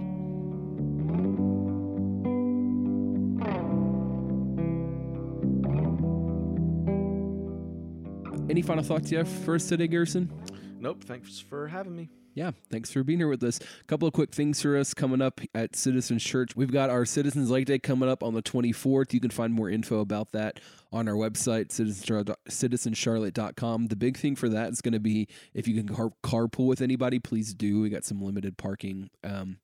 Any 8.51 8.61
final 8.61 8.85
thoughts 8.85 9.11
you 9.11 9.19
have 9.19 9.29
for 9.29 9.55
us 9.55 9.67
today, 9.67 9.87
Garrison? 9.87 10.31
nope. 10.79 11.05
Thanks 11.05 11.39
for 11.39 11.69
having 11.69 11.97
me 11.97 12.11
Yeah, 12.35 12.53
thanks 12.71 12.91
for 12.91 13.05
being 13.05 13.19
here 13.19 13.29
with 13.29 13.43
us. 13.43 13.59
A 13.59 13.85
couple 13.85 14.09
of 14.09 14.15
quick 14.15 14.35
things 14.35 14.63
for 14.63 14.77
us 14.77 14.95
coming 14.95 15.21
up 15.21 15.41
at 15.55 15.77
Citizens 15.77 16.23
Church. 16.23 16.57
We've 16.57 16.73
got 16.73 16.89
our 16.89 17.05
Citizens 17.05 17.51
Lake 17.51 17.67
Day 17.67 17.79
coming 17.79 18.09
up 18.09 18.23
on 18.23 18.33
the 18.33 18.43
24th. 18.43 19.13
You 19.13 19.21
can 19.21 19.31
find 19.31 19.53
more 19.53 19.69
info 19.69 20.01
about 20.01 20.33
that 20.33 20.59
on 20.93 21.09
our 21.09 21.15
website, 21.15 21.69
citizenscharlotte- 21.69 22.37
citizenscharlotte.com. 22.49 23.89
The 23.89 23.97
big 23.97 24.17
thing 24.17 24.35
for 24.37 24.49
that 24.49 24.73
is 24.73 24.81
going 24.81 24.95
to 24.95 25.01
be 25.01 25.29
if 25.53 25.69
you 25.69 25.75
can 25.75 25.95
car- 25.95 26.13
carpool 26.23 26.67
with 26.67 26.81
anybody, 26.81 27.19
please 27.19 27.53
do. 27.53 27.83
We 27.83 27.91
got 27.91 28.05
some 28.05 28.23
limited 28.23 28.57
parking. 28.57 29.11
Um, 29.23 29.59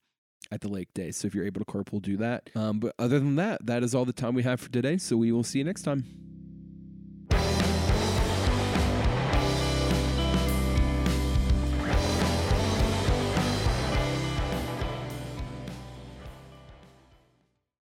at 0.51 0.63
the 0.63 0.69
lake 0.69 0.89
day. 0.95 1.11
So 1.11 1.27
if 1.27 1.35
you're 1.35 1.45
able 1.45 1.61
to 1.63 1.67
carpool, 1.67 2.01
do 2.01 2.17
that. 2.19 2.49
Um, 2.55 2.81
but 2.81 2.95
other 2.99 3.19
than 3.19 3.37
that, 3.37 3.67
that 3.67 3.83
is 3.83 3.95
all 3.95 4.07
the 4.07 4.15
time 4.15 4.35
we 4.35 4.45
have 4.45 4.61
for 4.61 4.71
today. 4.71 4.97
So 4.97 5.15
we 5.19 5.31
will 5.31 5.45
see 5.45 5.59
you 5.59 5.65
next 5.65 5.83
time. 5.83 6.38